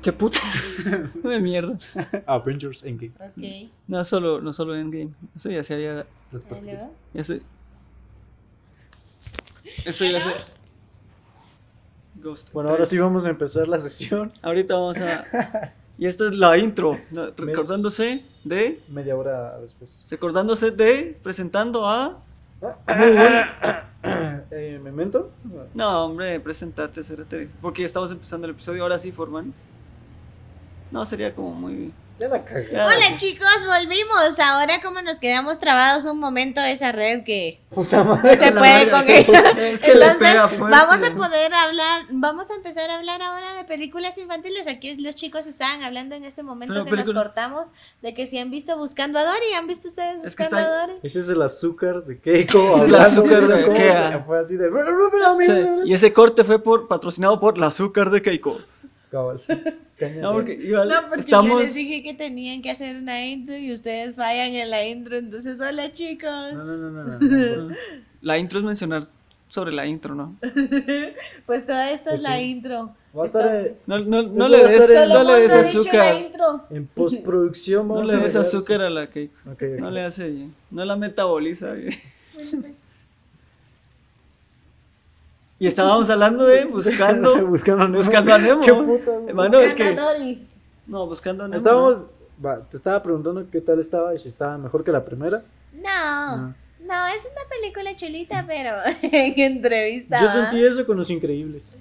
[0.01, 0.39] ¿Qué puta?
[1.23, 1.77] de mierda.
[2.25, 3.13] Avengers Endgame.
[3.19, 3.71] Ok.
[3.85, 6.07] No solo, no solo Endgame, eso ya se había...
[6.31, 6.43] Las.
[7.13, 7.43] Ya se...
[9.85, 10.29] Eso ya se...
[12.15, 12.51] Ghost.
[12.51, 14.33] Bueno, ahora sí vamos a empezar la sesión.
[14.41, 15.75] Ahorita vamos a...
[15.99, 16.97] Y esta es la intro,
[17.35, 18.81] recordándose de...
[18.87, 20.07] Media hora después.
[20.09, 21.19] Recordándose de...
[21.21, 22.23] Presentando a...
[24.49, 25.29] eh, ¿Memento?
[25.73, 29.53] No, hombre, presentate, cerote, Porque estamos empezando el episodio, ahora sí, Forman.
[30.89, 31.91] No, sería como muy...
[32.19, 32.43] Ya la.
[32.85, 34.37] Hola chicos, volvimos.
[34.39, 38.37] Ahora como nos quedamos trabados un momento esa red que Puta no madre.
[38.37, 39.43] se puede con ella.
[39.57, 44.17] Es que Entonces, vamos a poder hablar, vamos a empezar a hablar ahora de películas
[44.17, 44.67] infantiles.
[44.67, 47.67] Aquí los chicos estaban hablando en este momento Pero que película- nos cortamos
[48.01, 50.77] de que si han visto Buscando a Dory, ¿han visto ustedes Es que Buscando a
[50.87, 50.93] Dory?
[51.03, 52.67] Ese es el azúcar de Keiko.
[52.75, 54.11] Es el azúcar de ¿cómo Kea.
[54.11, 54.69] se- Fue así de.
[55.45, 58.59] Sí, y ese corte fue por patrocinado por el azúcar de Keiko.
[59.11, 59.41] Cabal.
[60.21, 61.51] No, porque igual No, porque estamos...
[61.51, 65.17] yo les dije que tenían que hacer una intro y ustedes fallan en la intro,
[65.17, 66.53] entonces hola chicos.
[66.53, 67.19] No, no, no, no.
[67.19, 67.75] no, no.
[68.21, 69.07] La intro es mencionar
[69.49, 70.35] sobre la intro, ¿no?
[71.45, 72.43] Pues todo esto Pues es la sí.
[72.43, 72.95] intro.
[73.17, 76.15] Va a estar en, No, no, no le des, en- no le des la azúcar.
[76.21, 76.63] intro.
[76.69, 77.87] en postproducción.
[77.87, 79.33] No vamos le a des azúcar a la Keiko.
[79.51, 79.79] Ok, ok.
[79.81, 80.53] No le hace bien.
[80.71, 81.93] No la metaboliza bien.
[82.35, 82.73] Bueno, pues,
[85.59, 87.45] Y estábamos hablando de buscando.
[87.47, 87.97] Buscando a Nemo.
[87.97, 88.61] Buscando a Nemo.
[88.61, 89.11] Qué puta.
[89.27, 89.83] Hermano, es que.
[89.83, 90.47] Buscando a Dory.
[90.87, 91.57] No, buscando a Nemo.
[91.57, 92.05] Estábamos.
[92.43, 95.41] Va, te estaba preguntando qué tal estaba y si estaba mejor que la primera.
[95.73, 96.53] No, Ah.
[96.79, 100.21] no, es una película chulita, pero en entrevista.
[100.21, 101.75] Yo sentí eso con Los Increíbles.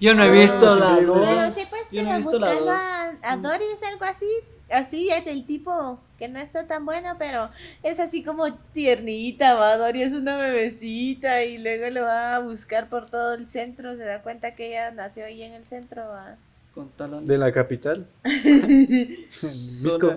[0.00, 1.26] Yo no he Ah, visto sí, la dos.
[1.26, 4.26] Pero sí, pues, no pero la buscando a, a Dory es algo así,
[4.70, 7.50] así es el tipo que no está tan bueno, pero
[7.82, 12.88] es así como tiernita, va, Dory es una bebecita y luego lo va a buscar
[12.88, 16.36] por todo el centro, se da cuenta que ella nació ahí en el centro, va.
[17.22, 18.06] De la capital.
[18.24, 20.14] Misco.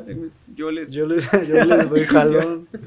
[0.56, 0.92] Yo les.
[0.92, 2.68] Yo les, yo les doy jalón.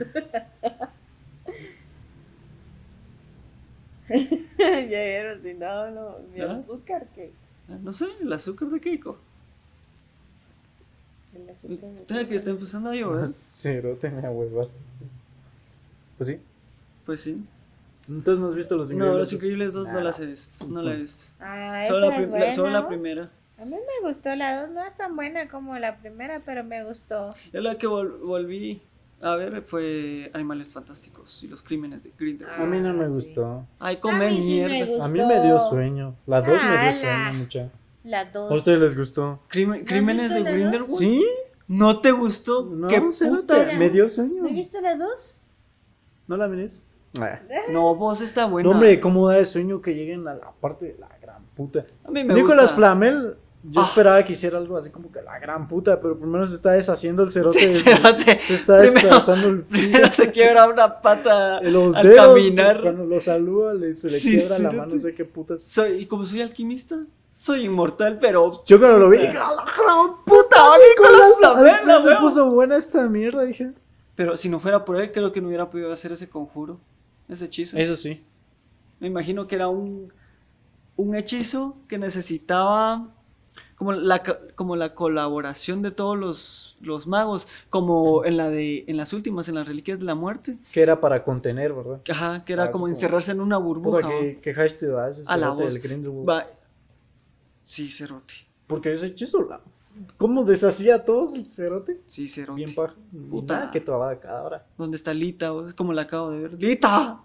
[4.09, 6.61] ya vieron, si no, no, mi ¿Ah?
[6.63, 7.33] azúcar, que
[7.69, 9.19] Ah, No sé, el azúcar de Keiko.
[11.45, 13.29] De Deja que está empezando a llover.
[13.53, 14.69] Cero, tenía huevas.
[16.19, 16.39] Pues sí.
[17.05, 17.45] Pues sí.
[18.09, 19.13] Entonces no has visto Los Increíbles.
[19.15, 20.01] No, los increíbles dos no Nah.
[20.05, 20.67] las he visto.
[20.67, 21.25] No la he visto.
[21.41, 23.31] Ah, Solo esa la, es buena, solo la primera.
[23.59, 26.85] A mí me gustó, la dos no es tan buena como la primera, pero me
[26.85, 27.35] gustó.
[27.53, 28.81] Ya la que vol- volví
[29.23, 32.63] a ver fue Animales Fantásticos y los crímenes de Grindelwald.
[32.63, 33.13] A mí no me Ah, sí.
[33.15, 33.67] gustó.
[33.79, 34.87] Ay, A come mí sí me mierda.
[34.87, 35.05] gustó.
[35.05, 36.15] A mí me dio sueño.
[36.27, 36.93] La 2 me dio Ala.
[36.93, 37.71] sueño, mucha.
[38.07, 38.53] La ¿A dos.
[38.53, 39.41] ustedes les gustó?
[39.51, 40.51] Crimen- ¿Crímenes de la?
[40.53, 40.99] Grindelwald?
[40.99, 41.25] ¿Sí?
[41.69, 42.65] ¿No te gustó?
[42.65, 43.77] No, ¿Qué putas?
[43.77, 44.43] me dio sueño.
[44.43, 45.39] ¿No has visto la dos?
[46.29, 46.83] ¿No la mires?
[47.73, 48.69] No, vos está buena.
[48.69, 51.87] No, hombre, cómo da de sueño que lleguen a la parte de la gran puta.
[52.05, 52.77] A mí me Nicolás gusta.
[52.77, 53.87] Flamel, yo Ah.
[53.89, 57.23] esperaba que hiciera algo así como que la gran puta, pero primero se está deshaciendo
[57.23, 57.75] el cerote.
[57.75, 58.39] Sí, cerote.
[58.41, 62.27] Se está Primero- despedazando el Primero se quiebra una pata los al dedos.
[62.27, 62.83] caminar.
[62.83, 64.77] Cuando lo saluda, le, se le Sí, quiebra la cerote.
[64.77, 65.63] mano, no sé qué putas.
[65.63, 66.99] Soy, y como soy alquimista,
[67.37, 68.65] soy inmortal, pero.
[68.65, 69.49] Yo cuando lo vi, dije, Puta.
[69.49, 70.57] ¡a la gran ¡Puta!
[70.79, 73.73] Nicolás Flamel, la se puso buena esta mierda, dije.
[74.15, 76.79] Pero si no fuera por él, creo que no hubiera podido hacer ese conjuro,
[77.29, 77.77] ese hechizo.
[77.77, 78.25] Eso sí.
[78.99, 80.11] Me imagino que era un,
[80.97, 83.09] un hechizo que necesitaba
[83.77, 84.23] como la,
[84.55, 89.51] como la colaboración de todos los, los magos, como en la de en las últimas,
[89.51, 90.57] en las reliquias de la muerte.
[90.73, 92.01] Que era para contener, ¿verdad?
[92.11, 94.09] Ajá, que era Ah, como como- encerrarse en una burbuja.
[94.09, 94.87] Que, que hash te
[95.27, 95.75] A la voz.
[95.75, 96.27] del Grindelwald.
[96.27, 96.47] Va-
[97.67, 98.33] Sí, Cerote.
[98.67, 99.61] Porque ese hechizo, la...
[100.19, 102.01] ¿cómo deshacía a todos el cerote?
[102.07, 102.57] Sí, Cerote.
[102.57, 102.95] Bien paja.
[103.31, 103.71] Puta.
[103.71, 104.67] Que trabada cada hora.
[104.79, 105.53] ¿Dónde está Lita?
[105.67, 106.53] Es como la acabo de ver.
[106.55, 107.21] ¡Lita!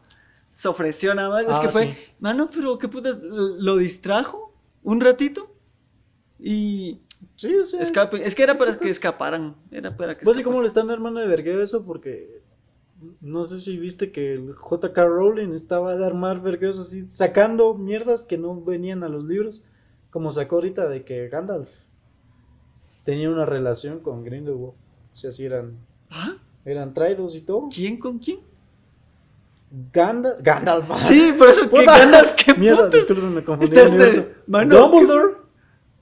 [0.53, 1.43] Se ofreció nada más.
[1.43, 1.85] es Ah, que fue.
[1.87, 1.97] sí.
[2.19, 3.17] Mano, pero qué putas.
[3.21, 5.49] Lo distrajo un ratito.
[6.39, 6.99] Y.
[7.35, 7.81] Sí, o sea.
[7.81, 8.25] Escape.
[8.25, 9.55] Es que era para que escaparan.
[9.71, 10.43] Era para que ¿Vos y escaparan.
[10.43, 11.83] cómo le están armando de vergueo eso?
[11.85, 12.41] Porque
[13.21, 18.21] no sé si viste que el JK Rowling estaba de armar vergueos así, sacando mierdas
[18.21, 19.63] que no venían a los libros.
[20.11, 21.69] Como sacó ahorita de que Gandalf
[23.05, 24.73] tenía una relación con Grindelwald.
[25.13, 25.77] O sea, si eran,
[26.09, 26.35] ¿Ah?
[26.65, 27.69] eran traídos y todo.
[27.73, 28.39] ¿Quién con quién?
[29.93, 30.41] Gandalf.
[30.41, 30.85] Gandalf.
[31.07, 31.85] Sí, por eso que.
[31.85, 32.93] Gandalf, qué Mierda, putas.
[33.07, 33.75] disculpen, me confundí.
[34.47, 35.35] Mano, Dumbledore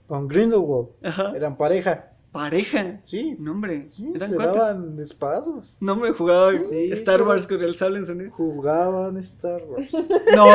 [0.08, 0.88] con Grindelwald.
[1.04, 1.32] Ajá.
[1.36, 2.06] Eran pareja.
[2.32, 3.00] Pareja.
[3.04, 3.36] Sí.
[3.40, 3.90] No, hombre.
[3.90, 4.58] Sí, ¿Eran se cuántos?
[4.58, 5.78] daban espadazos.
[5.80, 7.22] No, hombre, jugaba Sí, Star.
[7.24, 8.32] Wars con el sable encendido.
[8.32, 9.92] Jugaban Star Wars.
[10.36, 10.48] No,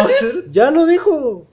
[0.51, 1.47] Ya lo dijo.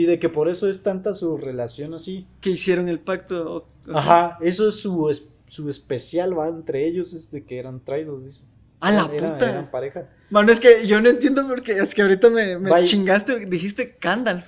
[0.00, 2.26] Y de que por eso es tanta su relación así.
[2.40, 3.66] que hicieron el pacto.
[3.92, 8.24] Ajá, eso es su, es- su especial, va entre ellos, es de que eran traídos,
[8.24, 8.44] dice.
[8.80, 9.50] A la Eran- puta.
[9.50, 10.08] Eran pareja.
[10.30, 14.46] Mano, es que yo no entiendo porque es que ahorita me, chingaste, dijiste Gandalf.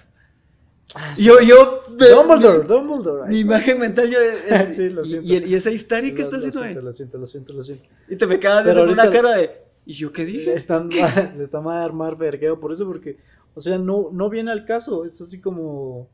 [0.94, 1.82] Ah, Yo, yo.
[1.98, 3.28] me- Dumbledore, Dumbledore.
[3.28, 5.26] Mi imagen mental yo es- Sí, lo siento.
[5.32, 6.74] y, y esa histeria que Lo- está lo haciendo ahí.
[6.84, 7.84] Lo siento, lo siento, lo siento.
[8.08, 9.50] Y te me quedas con una cara de.
[9.84, 10.54] ¿Y yo qué Le dije?
[10.54, 13.16] están, le están a armar vergueo por eso, porque,
[13.54, 15.04] o sea, no, no viene al caso.
[15.04, 16.08] Es así como.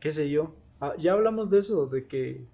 [0.00, 0.54] ¿Qué sé yo?
[0.80, 2.44] Ah, ya hablamos de eso, de que.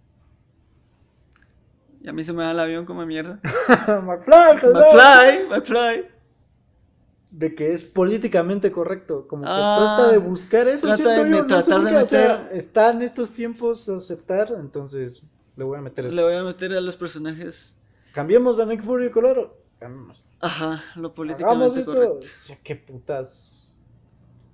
[2.03, 3.40] Y a mí se me da el avión como mierda.
[4.03, 4.73] McFly.
[4.73, 6.05] McFly, McFly.
[7.31, 11.25] de que es políticamente correcto, como que Ah, trata de buscar eso, trata de yo,
[11.25, 15.23] me- tratar de o sea, está en estos tiempos aceptar, entonces
[15.57, 17.75] le voy a meter Le voy a meter a los personajes.
[18.12, 19.57] Cambiemos a Nick Fury color,
[20.40, 22.18] Ajá, lo políticamente esto, correcto.
[22.18, 23.60] o sea, qué putas.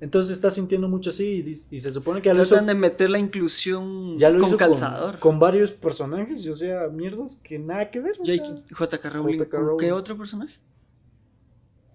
[0.00, 2.74] Entonces está sintiendo mucho así y, y se supone que ya lo hizo, Tratan de
[2.74, 5.18] meter la inclusión ya lo con hizo calzador.
[5.18, 8.16] con, varios personajes, o sea, mierdas que nada que ver.
[8.16, 9.46] JK ¿con Rowling.
[9.78, 10.54] qué otro personaje?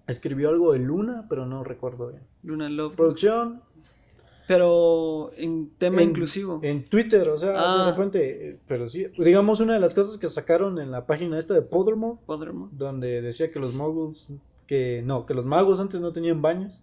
[0.06, 2.22] escribió algo de Luna, pero no recuerdo bien.
[2.42, 2.94] Luna Love.
[2.94, 3.62] Producción,
[4.48, 6.60] Pero en tema en, inclusivo.
[6.62, 7.84] En Twitter, o sea, Ah.
[7.86, 11.38] de repente, eh, pero sí, digamos una de las cosas que sacaron en la página
[11.38, 12.70] esta de Pottermore, Pottermore.
[12.72, 14.32] donde decía que los muggles,
[14.68, 16.82] que no, que los magos antes no tenían baños.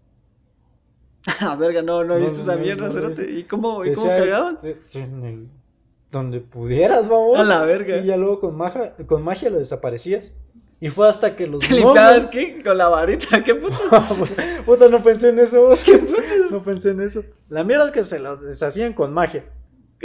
[1.39, 3.23] Ah, verga, no, no he No, visto no, esa mierda, no.
[3.23, 4.59] ¿Y cómo, y cómo cagaban?
[4.63, 5.47] eh, sí, en el-
[6.11, 7.39] donde pudieras, vamos.
[7.39, 7.97] A la verga.
[7.97, 10.31] Y ya luego con magia, con magia lo desaparecías.
[10.81, 12.61] Y fue hasta que los ¿Te limpiabas qué?
[12.61, 13.77] Con la varita, ¿qué puto?
[14.65, 15.65] Puta, no pensé en eso.
[15.69, 15.83] vos.
[16.53, 17.23] No pensé en eso.
[17.49, 19.43] La mierda es que se los deshacían con magia.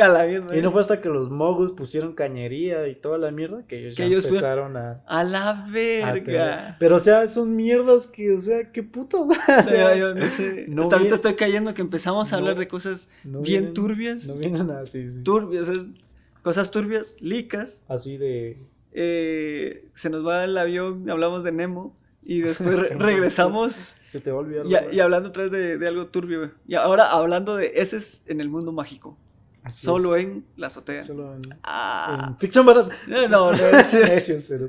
[0.01, 0.57] A la mierda.
[0.57, 3.97] Y no fue hasta que los mogos pusieron cañería y toda la mierda que ellos
[3.97, 5.03] Que ya ellos empezaron a...
[5.09, 6.77] A la verga.
[6.79, 9.23] Pero o sea, son mierdas que, o sea, qué putas.
[9.67, 10.67] o sea, Yo, no sé.
[10.69, 14.25] no Hasta ahorita estoy cayendo que empezamos a hablar de cosas no bien vienen- turbias.
[14.27, 15.25] No vienen así, sí.
[15.25, 15.97] Turbias, es
[16.43, 17.81] cosas turbias, licas.
[17.89, 18.57] Así de...
[18.93, 24.31] eh, se nos va el avión, hablamos de Nemo y después re- regresamos Se te
[24.31, 24.67] va a olvidar.
[24.93, 26.39] y, y hablando otra vez de, de algo turbio.
[26.41, 26.51] güey.
[26.67, 29.17] Y ahora hablando de ese es en el mundo mágico,
[29.63, 30.25] Así solo es.
[30.25, 31.03] en la azotea.
[31.03, 31.43] Solo en...
[31.63, 32.95] Ah, en ficción barata.
[33.07, 34.69] no, no, no, es- Necio el cero.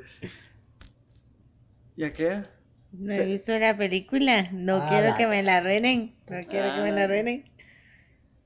[1.96, 2.44] ¿Ya qué?
[2.92, 4.50] No he visto la película.
[4.52, 6.16] No Ah, quiero la- que me la arruinen.
[6.30, 7.04] No quiero que me la Ah.
[7.06, 7.46] arruinen.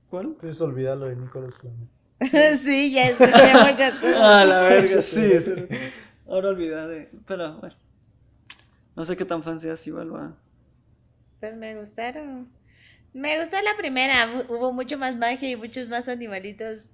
[0.09, 0.25] ¿Cuál?
[0.27, 1.87] Entonces olvidarlo de Nicolás Flamel.
[2.63, 4.15] sí, ya escuché muchas cosas.
[4.19, 5.39] Ah, la verga, Sí, sí.
[5.39, 5.51] sí.
[5.69, 5.75] sí.
[6.27, 7.09] Ahora olvidé de...
[7.25, 7.75] Pero bueno.
[8.95, 10.33] No sé qué tan fan seas igual, va.
[11.43, 12.47] Pues me gustaron.
[13.13, 14.31] Me gustó la primera.
[14.33, 16.85] hu- Hubo mucho más magia y muchos más animalitos.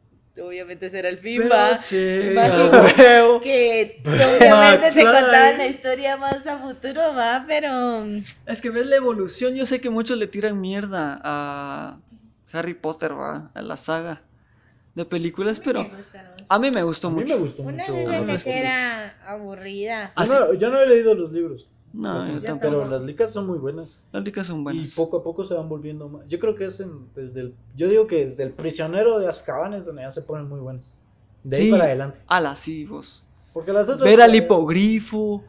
[0.42, 1.18] Obviamente será el
[1.52, 1.78] va.
[1.78, 1.96] sí.
[1.96, 2.32] Que
[4.06, 5.06] obviamente se McFly.
[5.22, 8.06] contaban la historia más a futuro, va, pero.
[8.48, 11.98] Es que ves la evolución, yo sé que muchos le tiran mierda a
[12.52, 14.24] Harry Potter, va, a la saga
[14.96, 15.88] de películas, pero
[16.48, 17.36] a mí me gustó A mí mucho.
[17.36, 17.94] me gustó Una mucho.
[17.94, 20.12] de que era aburrida.
[20.16, 21.68] Ah, Yo no, yo no he leído los libros.
[21.92, 22.60] No, yo tampoco.
[22.80, 23.98] Pero las licas son muy buenas.
[24.12, 24.88] Las licas son buenas.
[24.88, 26.28] Y poco a poco se van volviendo más.
[26.28, 27.56] Yo creo que es en- desde el.
[27.76, 30.86] Yo digo que desde el prisionero de Azkaban es donde ya se ponen muy buenas.
[31.44, 32.20] De ahí para adelante.
[32.28, 33.24] ala, sí, vos.
[33.54, 34.04] Porque las otras.
[34.04, 35.44] Ver al eh, hipogrifo.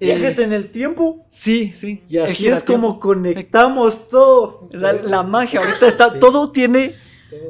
[0.00, 1.24] el- Viajes en el tiempo.
[1.30, 2.02] Sí, sí.
[2.08, 4.68] Y así es como conectamos todo.
[4.72, 6.18] La, la magia, ahorita está, Sí.
[6.20, 6.94] todo tiene,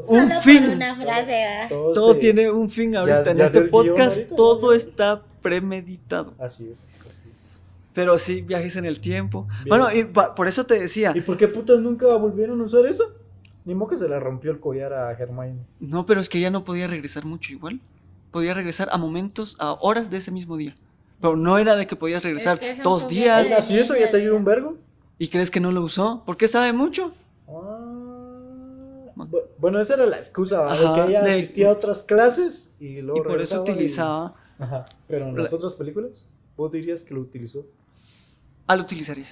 [0.06, 0.64] un Solo fin.
[0.70, 3.30] una frase, todo se- tiene un fin ahorita.
[3.30, 6.32] en ya este podcast todo está premeditado.
[6.38, 7.27] Así es, así es.
[7.94, 9.46] Pero sí, viajes en el tiempo.
[9.64, 9.68] Bien.
[9.68, 11.12] Bueno, y pa- por eso te decía.
[11.14, 13.04] ¿Y por qué putas nunca volvieron a usar eso?
[13.64, 15.58] Ni modo que se le rompió el collar a Hermione.
[15.80, 17.80] No, pero es que ya no podía regresar mucho igual.
[18.30, 20.74] Podía regresar a momentos, a horas de ese mismo día.
[21.20, 23.48] Pero no era de que podías regresar es dos días.
[23.48, 24.76] de- Así eso ya te ayuda un vergo.
[25.18, 26.22] ¿Y crees que no lo usó?
[26.24, 27.12] ¿Por qué sabe mucho?
[27.48, 30.70] Ah, bu- Bueno, esa era la excusa.
[30.70, 33.70] Ajá, de que ella de- asistía a otras clases y Y luego por eso y-
[33.70, 34.34] utilizaba.
[34.58, 37.64] Ajá, pero en las La- otras películas, vos dirías que lo utilizó.
[38.68, 39.26] Ah, lo utilizaría.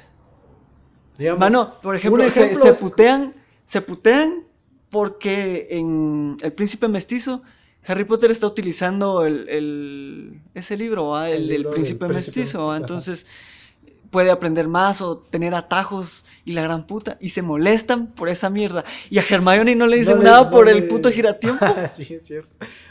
[1.18, 3.34] Digamos, Mano, por ejemplo, se- putean,
[3.64, 4.44] se putean
[4.90, 7.42] porque en El Príncipe Mestizo,
[7.86, 11.30] Harry Potter está utilizando el, el- ese libro, ¿va?
[11.30, 12.72] el, El del libro del Príncipe Príncipe Mestizo, ¿va?
[12.72, 12.76] Mestizo, ajá.
[12.78, 13.26] entonces
[14.10, 18.48] puede aprender más o tener atajos y la gran puta, y se molestan por esa
[18.50, 18.84] mierda.
[19.10, 21.64] Y a Hermione no le dicen no le- nada no por el puto giratiempo.
[21.92, 22.48] sí, es cierto.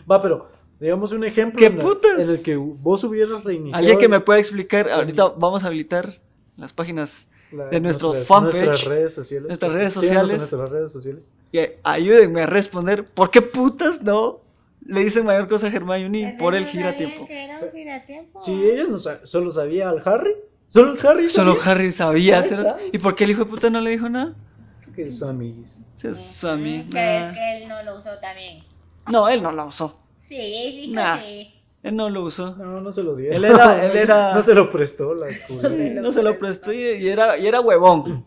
[0.10, 3.98] Va, pero digamos un ejemplo ¿Qué en, la- en el que vos hubieras reiniciado Alguien
[3.98, 6.20] que me pueda explicar, ahorita vamos a habilitar
[6.58, 9.47] las páginas la- de nuestro nuestras- fanpage, nuestras redes sociales.
[9.47, 10.38] nuestras redes en sociales.
[10.38, 11.32] nuestras redes sociales.
[11.51, 14.39] y ayúdenme a responder, ¿por qué putas no
[14.86, 17.26] le dicen mayor cosa a Hermione por el giratiempo?
[17.28, 18.41] que era un giratiempo.
[18.41, 20.34] Si ellos no sa- solo sabía al Harry,
[20.70, 21.72] solo el Harry Solo sabía.
[21.72, 22.66] Harry sabía hacer...
[22.91, 24.34] ¿Y por qué el hijo de puta no le dijo nada?
[24.82, 25.80] Creo que es su amiguis.
[25.95, 26.84] Sí, es su amigo.
[26.86, 28.64] Mm, Que es que él no lo usó también.
[29.10, 29.97] No, él no la usó.
[30.22, 31.18] Sí, él dijo Nah.
[31.20, 31.53] sí.
[31.86, 32.56] Él no lo usó.
[32.56, 33.32] No, no se lo dio.
[33.32, 35.28] Él era- él era- no se lo prestó la.
[35.48, 38.26] Sí, no se lo prestó y, y era, y era huevón.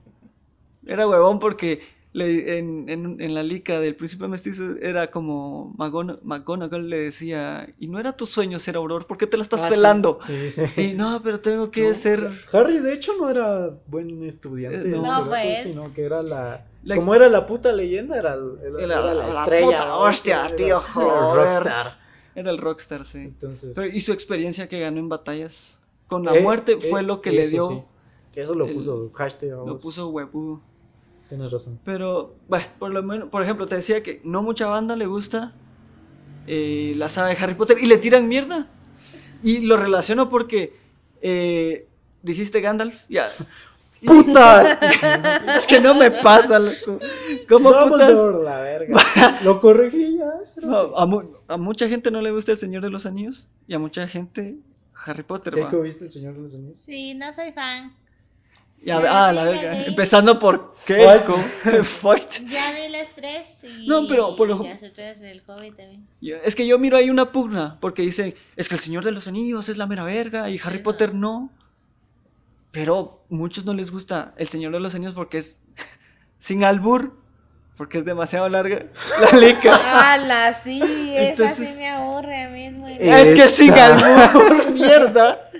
[0.86, 1.80] Era huevón porque
[2.12, 7.68] le- en, en, en la lica del príncipe mestizo era como McGon- McGonagall le decía,
[7.78, 10.18] y no era tu sueño ser auror, ¿por qué te la estás Ah, pelando?
[10.24, 10.62] Sí, sí.
[10.80, 12.30] Y no, pero tengo que No, ser...
[12.52, 15.02] Harry de hecho no era buen estudiante, Eh, no.
[15.02, 15.64] No, pues.
[15.64, 19.14] sino que era la, La como era la puta leyenda, era, el- era- Era era
[19.14, 19.98] la la estrella, puta ¿no?
[20.00, 21.36] hostia, tío, joder.
[21.36, 22.07] rockstar.
[22.38, 23.18] Era el rockstar, sí.
[23.18, 27.02] Entonces, Pero- y su experiencia que ganó en batallas con la eh, muerte eh, fue
[27.02, 27.82] lo que le dio, sí,
[28.32, 30.60] que eso lo el- puso hashtag, lo vamos, puso huevudo.
[31.28, 31.78] tienes razón.
[31.84, 35.52] Pero, bueno, por lo menos, por ejemplo, te decía que no mucha banda le gusta
[36.46, 38.68] eh, la saga de Harry Potter y le tiran mierda.
[39.42, 40.72] Y lo relaciono porque
[41.20, 41.86] eh,
[42.22, 43.28] dijiste Gandalf, ya.
[44.06, 44.72] ¡Puta!
[45.58, 46.98] es que no me pasa, loco.
[47.48, 48.12] ¿Cómo Vamos putas?
[48.12, 48.96] por la verga.
[49.42, 50.32] Lo corregí ya.
[50.66, 53.74] No, a, mu- a mucha gente no le gusta El Señor de los Anillos y
[53.74, 54.56] a mucha gente
[55.04, 56.78] Harry Potter, ¿Qué viste el Señor de los Anillos?
[56.80, 57.92] Sí, no soy fan.
[58.80, 59.84] Y a- ah, la verga.
[59.86, 60.74] Empezando por.
[60.86, 61.36] Keiko.
[62.00, 62.48] Fight.
[62.48, 66.06] Ya vi las tres y No, pero por lo- las otras del Hobbit también.
[66.44, 69.26] Es que yo miro ahí una pugna, porque dice, es que el Señor de los
[69.26, 70.78] Anillos es la mera verga y Harry.
[70.78, 71.50] Potter no.
[72.84, 75.58] Pero muchos no les gusta el Señor de los Anillos porque es
[76.38, 77.12] sin albur,
[77.76, 78.86] porque es demasiado larga
[79.32, 79.72] la lica.
[80.12, 80.80] ¡Hala, sí!
[81.16, 82.66] Esa Entonces- sí me aburre a mí.
[82.66, 85.50] Es muy Eh, es que sin albur, mierda.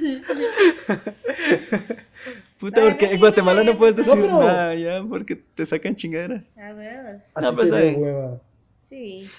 [2.60, 5.36] Puta, Ay, porque no, en Guatemala no, no puedes no, decir pero- nada ya, porque
[5.36, 6.42] te sacan chingadera.
[6.56, 7.22] A huevos.
[7.34, 7.94] A No, pues, ahí.
[7.94, 8.40] hueva.
[8.90, 9.30] Sí.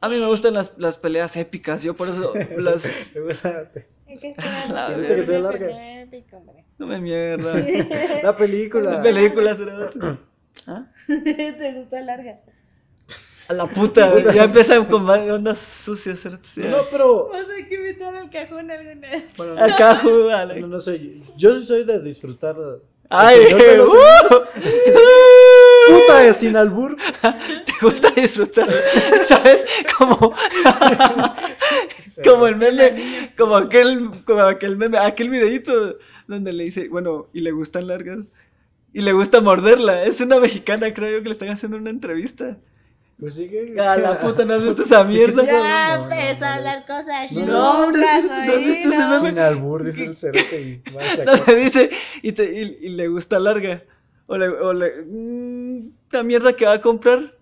[0.00, 2.84] A mí me gustan las, las peleas épicas, yo por eso las...
[4.08, 6.00] Es que La larga.
[6.02, 6.64] épico, hombre.
[6.78, 7.54] No me mierda.
[8.22, 8.92] La película.
[8.92, 10.18] Las películas era otro.
[10.66, 10.86] ¿Ah?
[11.06, 12.38] Te gusta larga.
[13.48, 16.18] A la puta, ya empiezan con ondas sucias.
[16.18, 16.40] ¿cierto?
[16.48, 16.62] Sí.
[16.62, 17.28] No, pero.
[17.28, 19.24] Vas a que invitar al cajón alguna vez.
[19.36, 20.60] Bueno, no, Acá, dale.
[20.60, 21.20] no, no sé.
[21.36, 22.56] Yo sí soy de disfrutar.
[23.08, 23.86] Ay, uh.
[26.34, 26.96] Sin albur.
[27.22, 28.68] Te gusta disfrutar,
[29.28, 29.64] ¿sabes?
[29.98, 30.34] Como,
[32.24, 35.96] como el meme, como aquel, como aquel meme, aquel videito
[36.26, 38.26] donde le dice, bueno, y le gustan largas,
[38.92, 40.04] y le gusta morderla.
[40.04, 42.56] Es una mexicana, creo yo, que le están haciendo una entrevista.
[43.18, 43.80] Pues sí que.
[43.80, 45.42] A la puta, ¿no has visto esa mierda?
[45.44, 46.54] Ya No, no, empezó no, a no.
[46.56, 49.08] hablar cosas No, no, hombre, nunca ¿no has visto ese oído.
[49.08, 49.28] meme?
[49.30, 50.82] Sin albur, dice el cerote
[51.48, 51.90] y dice,
[52.22, 53.82] y, te- y, y le gusta larga.
[54.28, 55.65] O le, o le, mm,
[56.10, 57.34] la mierda que va a comprar.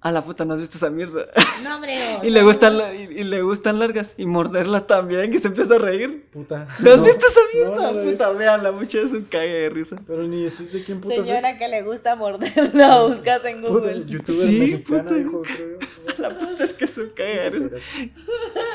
[0.00, 1.26] A la puta, no has visto esa mierda.
[1.64, 2.18] No, hombre.
[2.22, 4.14] Y le gustan, no- la- y, y le gustan largas.
[4.16, 6.24] Y morderla también, y se empieza a reír.
[6.32, 6.68] Puta.
[6.78, 7.02] ¿No has No.
[7.02, 7.82] visto esa No, mierda?
[7.82, 9.96] no lo he puta, véanla, mucho es un cague de risa.
[10.06, 13.62] Pero ni decís de quién putas Señora que le gusta morderla, buscas en es.
[13.62, 14.04] Puta, Google.
[14.06, 15.14] youtuber Sí, mexicana, puta.
[15.16, 15.78] dijo, creo.
[16.18, 17.68] La puta es que es un cague de risa.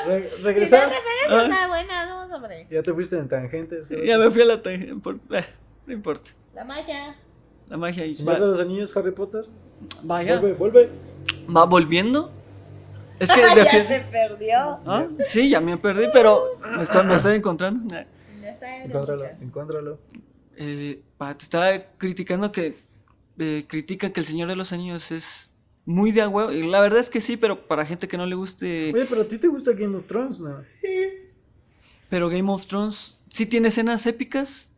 [0.06, 0.88] Re- Si regresar.
[0.88, 1.42] la referencia Ah.
[1.44, 2.66] está buena, no, hombre.
[2.70, 3.82] Ya te fuiste en tangente.
[3.86, 4.06] cerote.
[4.06, 4.94] Ya me fui a la tangente.
[5.02, 5.46] por- eh,
[5.86, 6.30] no importa.
[6.54, 7.16] La magia.
[7.68, 8.14] La magia ahí.
[8.14, 9.44] Señor de Va, los Anillos, Harry Potter.
[10.02, 10.38] vaya.
[10.40, 10.90] Vuelve, vuelve.
[11.54, 12.30] Va volviendo.
[13.18, 14.56] Es que ya defi- se perdió.
[14.86, 15.06] ¿Ah?
[15.28, 17.94] Sí, ya me perdí, pero me estoy, me estoy encontrando.
[17.94, 18.84] No está
[19.40, 19.98] Encuéntralo.
[20.56, 22.76] Eh, pa, te estaba criticando que
[23.38, 25.50] eh, critica que el Señor de los Anillos es
[25.86, 26.52] muy de a huevo.
[26.52, 28.92] Y la verdad es que sí, pero para gente que no le guste.
[28.94, 30.62] Oye, pero a ti te gusta Game of Thrones, ¿no?
[32.08, 34.68] Pero Game of Thrones sí tiene escenas épicas.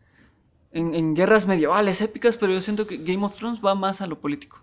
[0.79, 4.07] En, en guerras medievales épicas, pero yo siento que Game of Thrones va más a
[4.07, 4.59] lo político.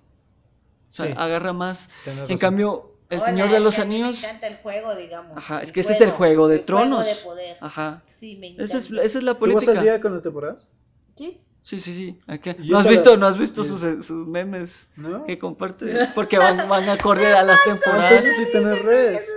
[0.90, 1.14] O sea, Sí.
[1.18, 1.90] agarra más.
[2.06, 2.38] En razón.
[2.38, 4.12] cambio, El Hola, Señor de los Anillos.
[4.22, 5.36] Me encanta el juego, digamos.
[5.38, 7.06] Ajá, es que ese es el juego de el juego tronos.
[7.06, 7.58] de poder.
[7.62, 8.04] Ajá.
[8.16, 8.64] Sí, me encanta.
[8.64, 9.82] Esa es, esa es la ¿Tú vas al política.
[9.82, 10.68] día con las temporadas?
[11.16, 11.40] Sí.
[11.64, 12.20] Sí, sí, sí.
[12.28, 15.26] Aquí- Y ¿No has visto, no has visto sus, sus memes ¿No?
[15.26, 15.86] que comparte?
[16.16, 18.12] Porque van, van acorde a las temporadas.
[18.12, 19.28] Entonces sí tenés redes.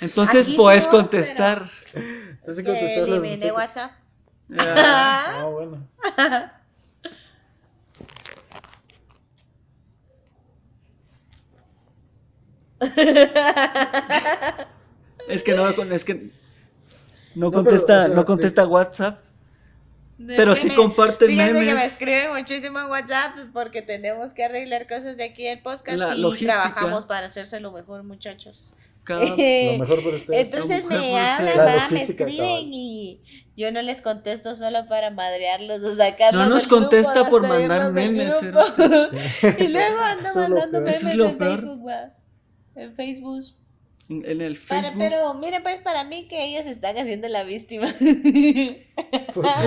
[0.00, 1.66] Entonces Aquí puedes no, contestar.
[1.94, 3.52] Entonces mensajes.
[3.52, 3.90] WhatsApp.
[4.58, 5.88] Ah, Ah, bueno.
[15.28, 16.30] Es que no, es que
[17.34, 19.20] no No, contesta, pero, o sea, no contesta WhatsApp.
[20.18, 21.92] Pero sí comparten fíjense que me memes.
[21.92, 26.20] escriben muchísimo en WhatsApp porque tenemos que arreglar cosas de aquí del podcast La y
[26.20, 26.52] logística.
[26.54, 28.72] trabajamos para hacérselo mejor, muchachos.
[29.06, 30.52] Cada- Lo mejor por ustedes.
[30.52, 33.20] Entonces me hablan, me escriben y
[33.56, 37.46] yo no les contesto solo para madrearlos o sacarlos No nos del grupo, contesta por
[37.48, 38.34] mandar memes.
[38.38, 38.46] Sí.
[39.64, 41.60] y luego ando Eso mandando memes Eso es lo en peor.
[41.60, 42.00] Facebook, va.
[42.74, 43.44] En Facebook.
[44.10, 44.98] en, en el Para- Facebook.
[45.02, 47.94] pero miren pues para mí que ellos están haciendo la víctima.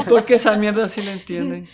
[0.08, 1.68] Porque esa mierda sí la entienden.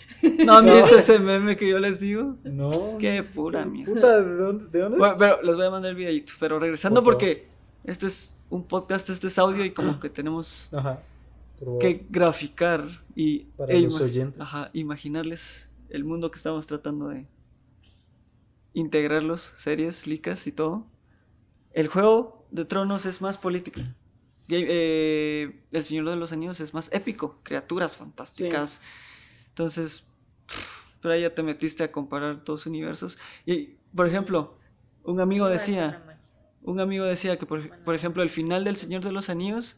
[0.44, 0.76] ¿No han No.
[0.76, 2.36] visto ese meme que yo les digo?
[2.44, 2.96] No.
[2.98, 3.92] Qué pura mierda.
[3.94, 4.64] Puta, ¿de dónde?
[4.70, 4.98] ¿De dónde?
[4.98, 6.32] Bueno, pero les voy a mandar el videito.
[6.40, 7.46] Pero regresando porque
[7.86, 11.00] este es un podcast, este es audio y como que tenemos Ajá.
[11.80, 12.82] Que graficar
[13.14, 14.40] y Para e los ima- oyentes.
[14.40, 17.26] ajá, imaginarles el mundo que estamos tratando de
[18.74, 20.86] integrarlos, series, licas y todo.
[21.72, 23.80] El juego de Tronos es más político.
[24.48, 28.80] Eh, el Señor de los Anillos es más épico, criaturas fantásticas.
[29.48, 30.04] Entonces,
[31.00, 33.18] pero ahí ya te metiste a comparar dos universos.
[33.44, 34.58] Y, por ejemplo,
[35.04, 36.15] un amigo decía,
[36.66, 39.76] un amigo decía que, por, ej- por ejemplo, el final del Señor de los Anillos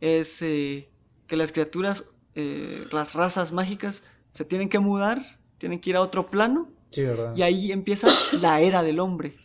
[0.00, 0.88] es eh,
[1.28, 6.00] que las criaturas, eh, las razas mágicas, se tienen que mudar, tienen que ir a
[6.00, 7.36] otro plano, Sí, ¿verdad?
[7.36, 8.08] y ahí empieza
[8.40, 9.36] la era del hombre.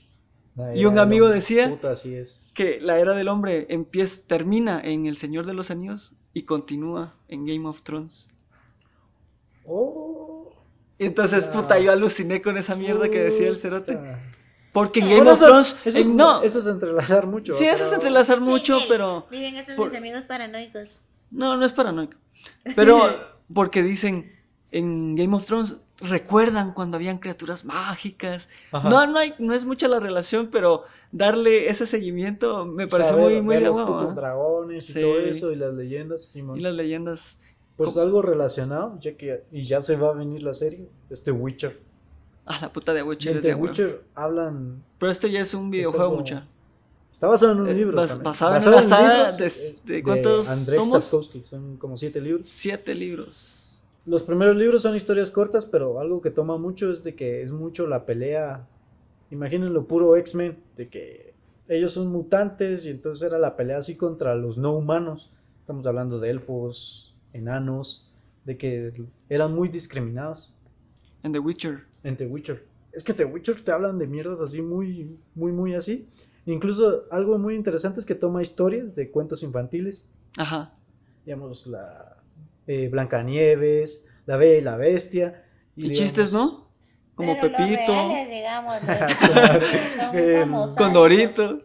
[0.74, 2.50] Y un amigo decía- Puta, así es.
[2.54, 7.14] Que la era del hombre empieza, termina en El Señor de los Anillos y continúa
[7.28, 8.30] en Game of Thrones.
[9.66, 10.54] Oh.
[10.98, 11.52] Entonces, Ah.
[11.52, 13.98] puta, yo aluciné con esa mierda que decía el cerote.
[14.76, 17.54] Porque en Bueno, Game of Thrones, Eso, es, no, eso es entrelazar mucho.
[17.54, 19.26] sí, eso es pero- entrelazar mucho, Sí, pero...
[19.32, 21.02] Miren, esos por- mis amigos paranoicos.
[21.32, 22.18] No, no es paranoico.
[22.76, 23.10] Pero
[23.54, 24.32] porque dicen
[24.72, 28.50] en Game of Thrones recuerdan cuando habían criaturas mágicas.
[28.74, 28.90] Ajá.
[28.90, 33.14] No, no hay, no es mucha la relación, pero darle ese seguimiento me O sea,
[33.16, 35.02] muy, muy ver de los dragones y Sí.
[35.02, 36.24] todo eso y las leyendas.
[36.26, 36.58] Simón.
[36.60, 37.40] Y las leyendas.
[37.78, 38.04] Pues ¿Cómo?
[38.04, 41.80] algo relacionado, ya que y ya se va a venir la serie, este Witcher.
[42.48, 43.64] Ah, la puta de Witcher es de huevo.
[43.68, 46.46] Witcher hablan, Pero este ya es un videojuego, algo- mucha.
[47.12, 47.98] está basado en un Eh, libro.
[47.98, 48.24] bas- también.
[48.24, 51.06] basado en una saga libros, de- eh, de ¿cuántos tomos?
[51.50, 52.48] Son como siete libros.
[52.48, 53.80] Siete libros.
[54.06, 57.52] Los primeros libros son historias cortas, pero algo que toma mucho es de que es
[57.52, 58.68] mucho la pelea
[59.32, 61.34] imagínenlo puro X-Men, de que
[61.68, 65.32] ellos son mutantes y entonces era la pelea así contra los no humanos.
[65.62, 68.08] Estamos hablando de elfos, enanos,
[68.44, 68.94] de que
[69.30, 70.54] eran muy discriminados
[71.24, 71.84] En The Witcher.
[72.06, 72.64] En The Witcher.
[72.94, 76.08] Es que The Witcher te hablan de mierdas así muy, muy, muy así.
[76.46, 80.74] Incluso algo muy interesante es que toma historias de cuentos infantiles, Ajá.
[81.26, 82.18] digamos la
[82.68, 85.44] eh, Blancanieves, La Bella y la Bestia.
[85.76, 86.70] Y chistes, ¿no?
[87.16, 90.76] Como Pero los Pepito, reales, digamos, los-.
[90.76, 91.62] Condorito.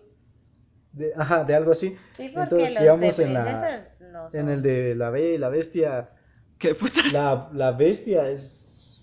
[0.93, 1.97] De, ajá, de algo así.
[2.14, 4.41] Sí, porque Entonces, los digamos, de en la- no son.
[4.41, 6.11] En el de La Bella y la Bestia,
[6.59, 7.12] ¿Qué putas?
[7.12, 8.59] la, la bestia es,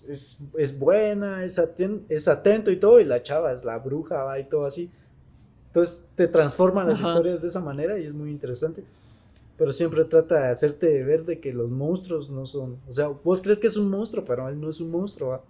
[0.08, 4.22] es, es buena, es, aten- es atento y todo, y la chava es la bruja,
[4.24, 4.90] va y todo así.
[5.68, 7.10] Entonces te transforman las Ajá.
[7.10, 8.82] historias de esa manera y es muy interesante.
[9.56, 12.78] Pero siempre trata de hacerte ver de que los monstruos no son.
[12.88, 15.30] O sea, vos crees que es un monstruo, pero él no es un monstruo.
[15.30, 15.40] ¿va?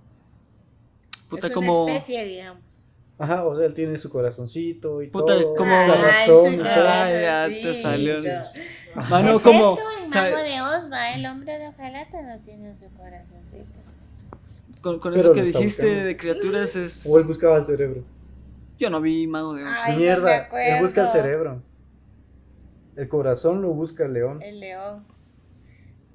[1.28, 1.84] Puta, es como.
[1.84, 2.62] una especie, digamos.
[3.18, 5.54] Ajá, o sea, él tiene su corazoncito y Puta, todo.
[5.56, 6.88] como- la Ay, razón su y todo.
[6.88, 8.22] Ay, ya te salió.
[8.22, 8.28] Sí.
[8.94, 9.76] Mano, Es como.
[10.10, 10.30] ¿sabe?
[10.32, 13.64] Mago de Oz, va, el hombre de hojalata no tiene su corazoncito.
[14.88, 16.04] Con, con eso que dijiste buscando.
[16.06, 17.06] de criaturas es.
[17.06, 18.02] O él buscaba el cerebro.
[18.78, 19.68] Yo no vi Mago de Oz.
[19.70, 20.82] Ay, no me Mierda, él acuerdo.
[20.82, 21.62] busca el cerebro.
[22.96, 24.40] El corazón lo busca el león.
[24.42, 25.04] El león.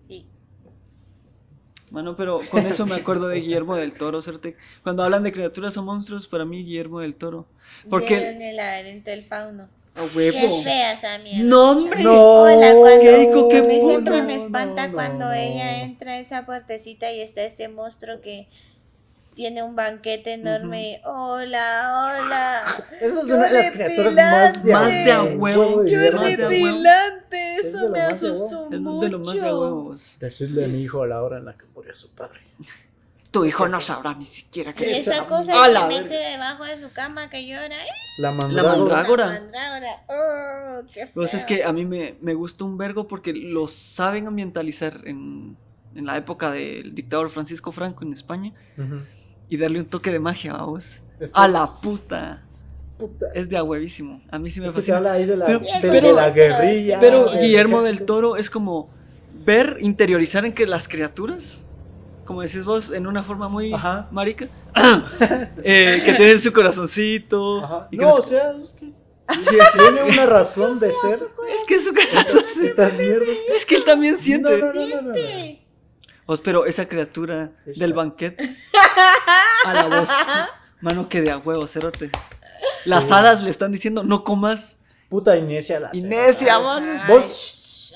[0.08, 0.26] Sí.
[1.92, 4.58] Mano, pero con eso me acuerdo de Guillermo del Toro, Certe.
[4.82, 7.46] Cuando hablan de criaturas o monstruos, para mí Guillermo del Toro.
[7.90, 8.18] Porque.
[8.18, 9.68] Vieron el laberinto del fauno.
[9.96, 10.64] A Qué huevo.
[10.64, 11.44] fea esa mierda.
[11.44, 12.04] No, hombre.
[12.04, 15.34] No, Hola, cuando Keiko, qué a mí siempre no, me espanta no, cuando no.
[15.34, 18.48] ella entra a esa puertecita y está este monstruo que
[19.36, 21.02] tiene un banquete enorme.
[21.06, 22.86] Hola, hola.
[23.02, 26.12] Esa es Qué una de las criaturas más de, Más de a huevo qué Es
[27.30, 28.76] de eso lo me asustó huevo.
[28.76, 29.06] Es mucho.
[29.06, 30.18] de lo más de huevos.
[30.20, 32.40] Decirle a mi hijo a la hora en la que murió su padre.
[33.34, 35.00] Tu hijo no sabrá ni siquiera que es.
[35.08, 36.30] esa cosa que la mete verga.
[36.30, 37.84] debajo de su cama que llora.
[37.84, 37.90] ¡eh!
[38.20, 38.76] La La mandrágora.
[38.78, 39.26] mandrágora.
[39.28, 40.04] La mandrágora.
[40.08, 41.40] Oh, qué Pues feo.
[41.40, 45.58] es que a mí me, me gusta un vergo porque lo saben ambientalizar en,
[45.96, 48.54] en la época del dictador Francisco Franco en España
[49.50, 51.02] y darle un toque de magia, vamos.
[51.20, 52.44] Es que A es- la puta.
[53.00, 53.26] Puta.
[53.34, 54.22] Es de a huevísimo.
[54.30, 54.98] A mí sí me se fascina.
[54.98, 57.00] habla ahí de la, Pero- de, pero- de la guerrilla.
[57.00, 58.06] Pero del Guillermo del.
[58.06, 58.92] Toro es como
[59.44, 61.66] ver, interiorizar en que las criaturas,
[62.26, 64.08] como decís vos, en una forma muy Ajá.
[64.12, 64.48] marica,
[65.64, 67.64] eh, que tienen su corazoncito.
[67.64, 67.88] Ajá.
[67.92, 68.94] y que No, nos- o sea, es que
[69.42, 71.20] sí, tiene una razón de ser.
[71.50, 72.84] es que su corazoncito.
[73.56, 74.50] Es que él también siente.
[74.58, 75.14] No, no, no, no, no, no.
[75.16, 75.60] Sí.
[76.26, 78.56] Os, pero esa criatura del banquete
[79.66, 80.10] a la voz,
[80.80, 82.12] mano que de a huevo, cerote.
[82.86, 83.10] Las Sí.
[83.14, 84.78] hadas le están diciendo, no comas.
[85.10, 87.02] Puta Inesia la Inesia, mano.
[87.10, 87.94] Vos-.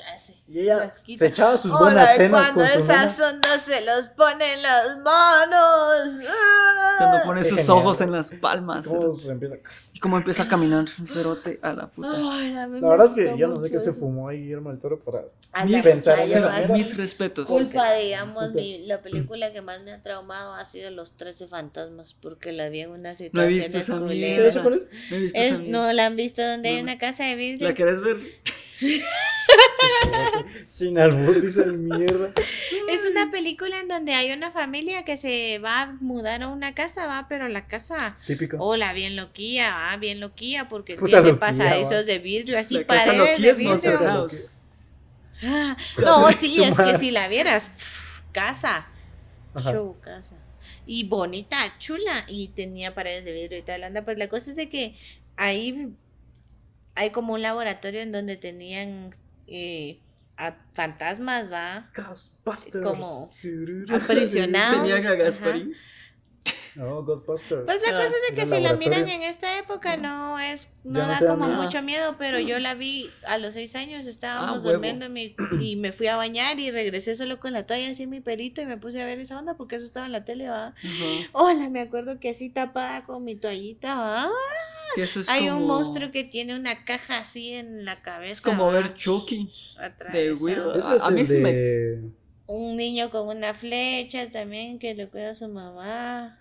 [0.49, 3.29] Y ella se echaba sus Hola, buenas y cenas cuando con su esas nena.
[3.31, 6.25] ondas se los ponen las manos.
[6.97, 7.77] Cuando pone Qué sus genial.
[7.77, 8.87] ojos en las palmas.
[8.87, 9.19] ¿Cómo cerote.
[9.19, 9.55] se empieza?
[9.91, 12.11] Y cómo empieza a caminar, cerote, a la puta.
[12.15, 13.89] Ay, a mí La me verdad es que gustó yo no sé mucho qué se
[13.89, 13.99] eso.
[13.99, 16.67] fumó ahí Guillermo del Toro para A Mis- la pensar en esa.
[16.69, 17.45] Mis respetos.
[17.45, 22.15] Culpa, digamos, mi, la película que más me ha traumado ha sido Los Trece Fantasmas,
[22.21, 24.07] porque la vi en No he visto esa culeras.
[24.15, 24.47] mierda.
[24.47, 25.11] ¿Eso cuál es?
[25.11, 25.77] No he visto Es- esa mierda.
[25.87, 26.91] no la han visto donde hay No, no.
[26.91, 27.67] una casa de vidrio.
[27.67, 28.17] ¿La querés ver?
[30.69, 32.31] Sin albur, dice el mierda.
[32.89, 36.73] Es una película en donde hay una familia que se va a mudar a una
[36.73, 38.57] casa, va, pero la casa, Típico.
[38.57, 42.03] hola, bien loquía, va, bien loquía, porque Puta tiene loquía, pasadizos va.
[42.03, 43.97] de vidrio, así La paredes de vidrio.
[43.97, 44.49] House.
[45.41, 47.67] Ah, No, sí, es que si la vieras,
[48.31, 48.87] casa,
[49.53, 49.71] Ajá.
[49.71, 50.35] show, casa.
[50.85, 53.83] Y bonita, chula, y tenía paredes de vidrio y tal.
[53.83, 54.97] Anda, pues la cosa es de que
[55.37, 55.95] ahí
[56.95, 59.15] hay como un laboratorio en donde tenían
[59.47, 59.99] eh,
[60.37, 62.83] a fantasmas, va, Ghostbusters.
[62.83, 63.29] Como
[63.89, 64.81] aprisionados.
[64.87, 65.73] Tenían a Gasparín.
[66.75, 67.65] No, Ghostbusters.
[67.65, 70.69] Pues la Ah, cosa es de que si la miran en esta época no es,
[70.83, 71.63] no da como miedo.
[71.63, 75.35] mucho miedo, pero yo la vi a los seis años, estábamos Ah, durmiendo en mi-
[75.59, 78.61] y me fui a bañar y regresé solo con la toalla así en mi perito
[78.61, 80.75] y me puse a ver esa onda porque eso estaba en la tele, va.
[81.33, 84.29] Hola, me acuerdo que así tapada con mi toallita, va.
[84.95, 88.31] Que eso es Hay un monstruo que tiene una caja así en la cabeza.
[88.33, 89.49] Es como ver Chucky.
[90.13, 90.35] de
[91.01, 92.11] A- mí sí me-.
[92.47, 96.39] Un niño con una flecha también que le cuida a su mamá.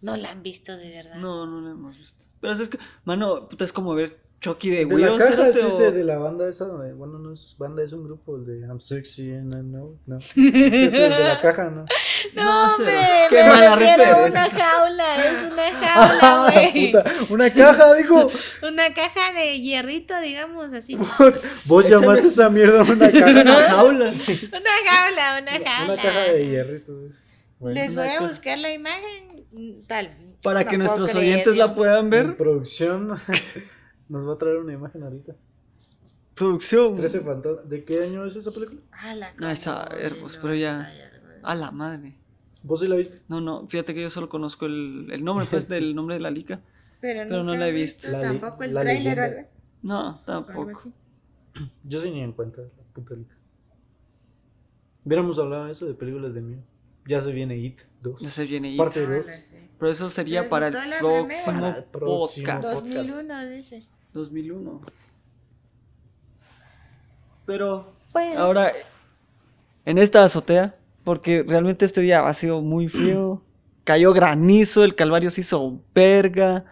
[0.00, 1.16] No la han visto de verdad.
[1.16, 2.24] No, no lo hemos visto.
[2.40, 5.64] Pero es que, mano, puta, es como ver Chucky de De la caja es cerote,
[5.64, 8.60] o- ese de la banda esa, bueno, no es banda, es un grupo el de
[8.66, 10.16] I'm sexy and I know, no.
[10.18, 10.36] Este
[10.86, 11.84] es el de la caja, ¿no?
[12.34, 12.94] No, No, hombre.
[13.28, 16.92] Qué me mala refiero una jaula, es una jaula, güey.
[16.92, 18.30] Puta, una caja, dijo.
[18.62, 20.96] Una caja de hierrito, digamos así.
[21.66, 23.30] Vos llamaste esa mierda una caja.
[23.42, 24.10] una jaula.
[24.10, 25.92] Una jaula, una jaula.
[25.92, 27.12] Una caja de hierritos.
[27.58, 27.74] Bueno.
[27.78, 28.26] Les voy a caja.
[28.26, 29.84] buscar la imagen.
[29.86, 30.16] Tal.
[30.42, 32.36] Para no que nuestros creer, oyentes la puedan En ver.
[32.36, 33.18] producción
[34.10, 35.34] nos va a traer una imagen ahorita.
[36.34, 36.96] Producción.
[36.96, 37.68] 13 fantasmas.
[37.68, 38.80] ¿De qué año es esa película?
[38.92, 40.90] Ah, la Ay, saber, cómo pues, no, pero ya-.
[41.42, 42.14] A la madre.
[42.62, 43.22] ¿Vos sí la viste?
[43.28, 46.30] No, no, fíjate que yo solo conozco el, el nombre, pues, del nombre de la
[46.30, 46.60] liga.
[47.00, 48.10] Pero, pero no la he visto.
[48.10, 49.48] La tampoco el la trailer algo-
[49.82, 50.90] No, tampoco.
[51.84, 53.34] Yo sí ni en cuenta la puta liga.
[55.04, 56.62] Hubiéramos hablado de eso de películas de miedo.
[57.06, 58.20] Ya se viene It 2.
[58.20, 58.76] Ya se viene.
[58.76, 59.16] Parte Ah, 2.
[59.16, 59.70] no sé.
[59.78, 62.62] Pero eso sería ¿Les para el próximo Para el próximo podcast.
[62.62, 63.08] podcast.
[63.08, 63.86] 2001 dice.
[64.12, 64.80] 2001.
[67.46, 68.40] Pero Bueno.
[68.40, 68.72] ahora,
[69.84, 73.42] en esta azotea, porque realmente este día ha sido muy frío,
[73.84, 76.64] cayó granizo, el Calvario se hizo verga.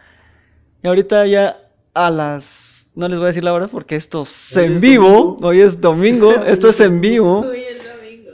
[0.83, 1.57] Y ahorita ya
[1.95, 2.87] a las...
[2.95, 5.07] No les voy a decir la hora porque esto es Hoy en es vivo.
[5.09, 5.47] domingo.
[5.47, 6.33] Hoy es domingo.
[6.47, 7.41] esto es en vivo.
[7.41, 8.31] Hoy es domingo.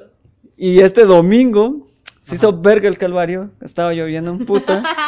[0.57, 1.87] Y este domingo
[2.23, 3.51] se hizo verga el Calvario.
[3.61, 4.83] Estaba lloviendo en puta.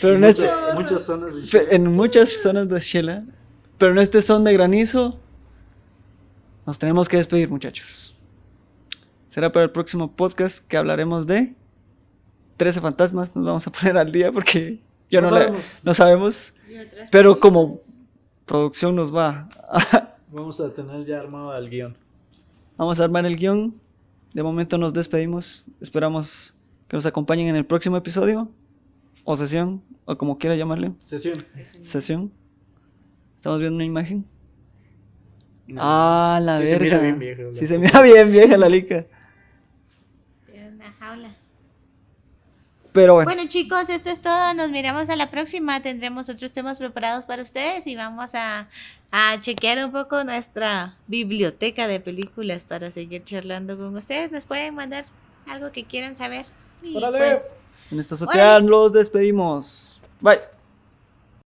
[0.00, 0.42] Pero en este...
[0.42, 3.24] muchas, muchas zonas de Fe- En muchas zonas de Shela,
[3.78, 5.18] pero en este son de granizo,
[6.66, 8.14] nos tenemos que despedir, muchachos.
[9.28, 11.54] Será para el próximo podcast que hablaremos de
[12.56, 13.34] 13 fantasmas.
[13.34, 14.80] Nos vamos a poner al día porque
[15.10, 15.66] yo no, No le- sabemos.
[15.82, 16.54] no sabemos,
[17.10, 17.80] pero como
[18.46, 19.48] producción nos va.
[19.68, 21.96] a- Vamos a tener ya armado el guion.
[22.76, 23.74] vamos a armar el guion.
[24.32, 25.64] De momento nos despedimos.
[25.80, 26.54] Esperamos
[26.86, 28.48] que nos acompañen en el próximo episodio
[29.24, 30.92] o sesión o como quiera llamarle.
[31.04, 31.44] Sesión.
[31.82, 32.32] Sesión.
[33.36, 34.24] Estamos viendo una imagen.
[35.66, 35.80] No.
[35.82, 36.78] Ah, la Sí, verga.
[36.78, 39.06] se mira bien vieja la Sí, se mira bien vieja la lica.
[40.50, 41.30] Tiene una jaula.
[42.92, 44.52] Pero bueno, Bueno chicos, esto es todo.
[44.54, 45.80] Nos miramos a la próxima.
[45.80, 48.68] Tendremos otros temas preparados para ustedes y vamos a,
[49.12, 54.32] a chequear un poco nuestra biblioteca de películas para seguir charlando con ustedes.
[54.32, 55.04] Nos pueden mandar
[55.46, 56.46] algo que quieran saber.
[56.82, 57.18] Y ¡Órale!
[57.18, 57.54] pues,
[57.90, 60.00] en esta azotea los despedimos.
[60.20, 60.40] Bye.